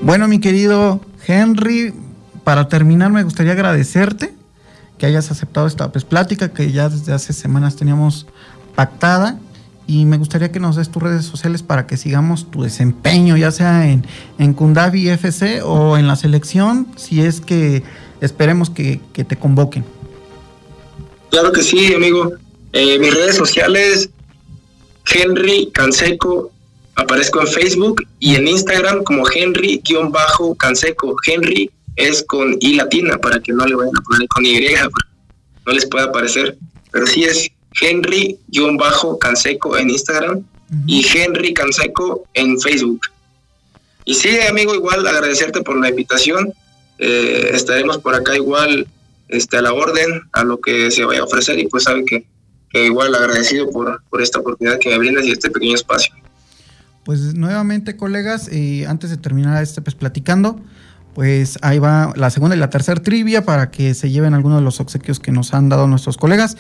[0.04, 1.94] Bueno, mi querido Henry,
[2.44, 4.34] para terminar me gustaría agradecerte
[4.98, 8.28] que hayas aceptado esta pues, plática que ya desde hace semanas teníamos
[8.76, 9.40] pactada
[9.88, 13.52] y me gustaría que nos des tus redes sociales para que sigamos tu desempeño, ya
[13.52, 14.06] sea en,
[14.40, 17.84] en Kundabi FC o en la selección, si es que
[18.20, 19.86] esperemos que, te convoquen.
[21.30, 22.34] Claro que sí, amigo.
[22.74, 24.10] Eh, mis redes sociales,
[25.06, 26.53] Henry Canseco
[26.96, 31.16] Aparezco en Facebook y en Instagram como Henry-Canseco.
[31.26, 34.60] Henry es con I latina, para que no le vayan a poner con Y,
[35.66, 36.58] no les pueda aparecer.
[36.92, 37.50] Pero sí es
[37.82, 40.44] Henry-Canseco en Instagram
[40.88, 43.02] y Henry Canseco en Facebook.
[44.06, 46.54] Y sí, amigo, igual agradecerte por la invitación.
[47.00, 48.88] Eh, estaremos por acá igual
[49.30, 52.26] este, a la orden, a lo que se vaya a ofrecer y pues saben que,
[52.74, 56.14] igual agradecido por, por esta oportunidad que me brindas y este pequeño espacio.
[57.04, 58.50] Pues nuevamente, colegas,
[58.88, 60.62] antes de terminar este pues platicando,
[61.14, 64.64] pues ahí va la segunda y la tercera trivia para que se lleven algunos de
[64.64, 66.58] los obsequios que nos han dado nuestros colegas.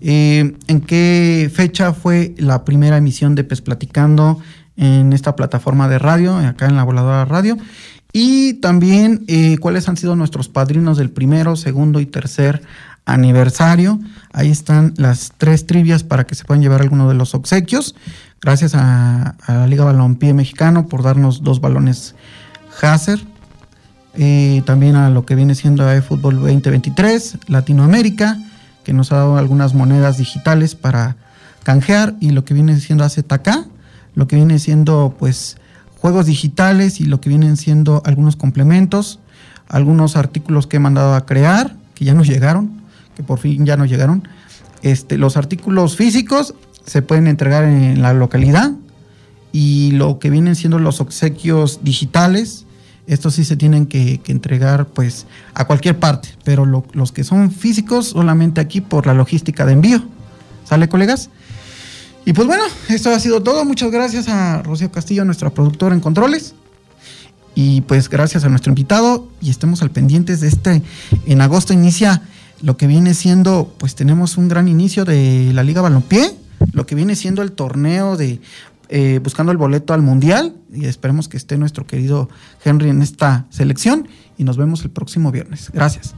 [0.00, 4.40] Eh, ¿En qué fecha fue la primera emisión de Pes Platicando
[4.76, 7.56] en esta plataforma de radio, acá en la voladora radio?
[8.12, 12.62] Y también eh, cuáles han sido nuestros padrinos del primero, segundo y tercer
[13.04, 13.98] aniversario.
[14.32, 17.94] Ahí están las tres trivias para que se puedan llevar alguno de los obsequios.
[18.40, 22.14] Gracias a, la Liga Balompié Mexicano por darnos dos balones
[22.80, 23.20] Hazer.
[24.14, 28.38] Eh, también a lo que viene siendo eFootball 2023, Latinoamérica
[28.88, 31.16] que nos ha dado algunas monedas digitales para
[31.62, 33.66] canjear y lo que viene siendo AZK,
[34.14, 35.58] lo que viene siendo pues
[35.98, 39.20] juegos digitales y lo que vienen siendo algunos complementos,
[39.68, 42.80] algunos artículos que he mandado a crear, que ya nos llegaron,
[43.14, 44.26] que por fin ya nos llegaron.
[44.80, 46.54] Este, los artículos físicos
[46.88, 48.72] se pueden entregar en la localidad
[49.52, 52.66] y lo que vienen siendo los obsequios digitales
[53.08, 58.08] estos sí se tienen que, entregar pues a cualquier parte, pero los que son físicos
[58.08, 60.02] solamente aquí por la logística de envío.
[60.64, 61.30] ¿Sale, colegas?
[62.26, 63.64] Y pues bueno, esto ha sido todo.
[63.64, 66.54] Muchas gracias a Rocío Castillo, nuestra productora en controles.
[67.54, 70.82] Y pues gracias a nuestro invitado y estemos al pendientes de este.
[71.24, 72.20] En agosto inicia
[72.60, 76.36] lo que viene siendo, pues tenemos un gran inicio de la Liga Balompié,
[76.72, 78.40] lo que viene siendo el torneo de
[78.90, 82.30] eh, buscando el boleto al Mundial y esperemos que esté nuestro querido
[82.64, 85.70] Henry en esta selección y nos vemos el próximo viernes.
[85.72, 86.14] Gracias.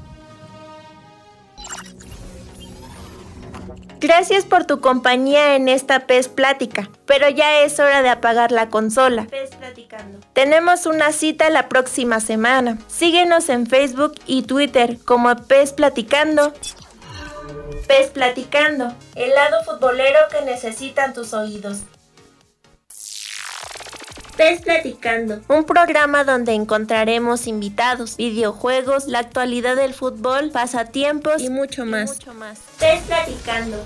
[4.01, 8.70] Gracias por tu compañía en esta PES Plática, pero ya es hora de apagar la
[8.70, 9.26] consola.
[9.26, 10.20] PES Platicando.
[10.32, 12.78] Tenemos una cita la próxima semana.
[12.86, 16.55] Síguenos en Facebook y Twitter como PES Platicando.
[17.87, 21.78] PES Platicando, el lado futbolero que necesitan tus oídos.
[24.37, 31.85] PES Platicando, un programa donde encontraremos invitados, videojuegos, la actualidad del fútbol, pasatiempos y mucho
[31.85, 32.18] más.
[32.78, 33.85] PES Platicando.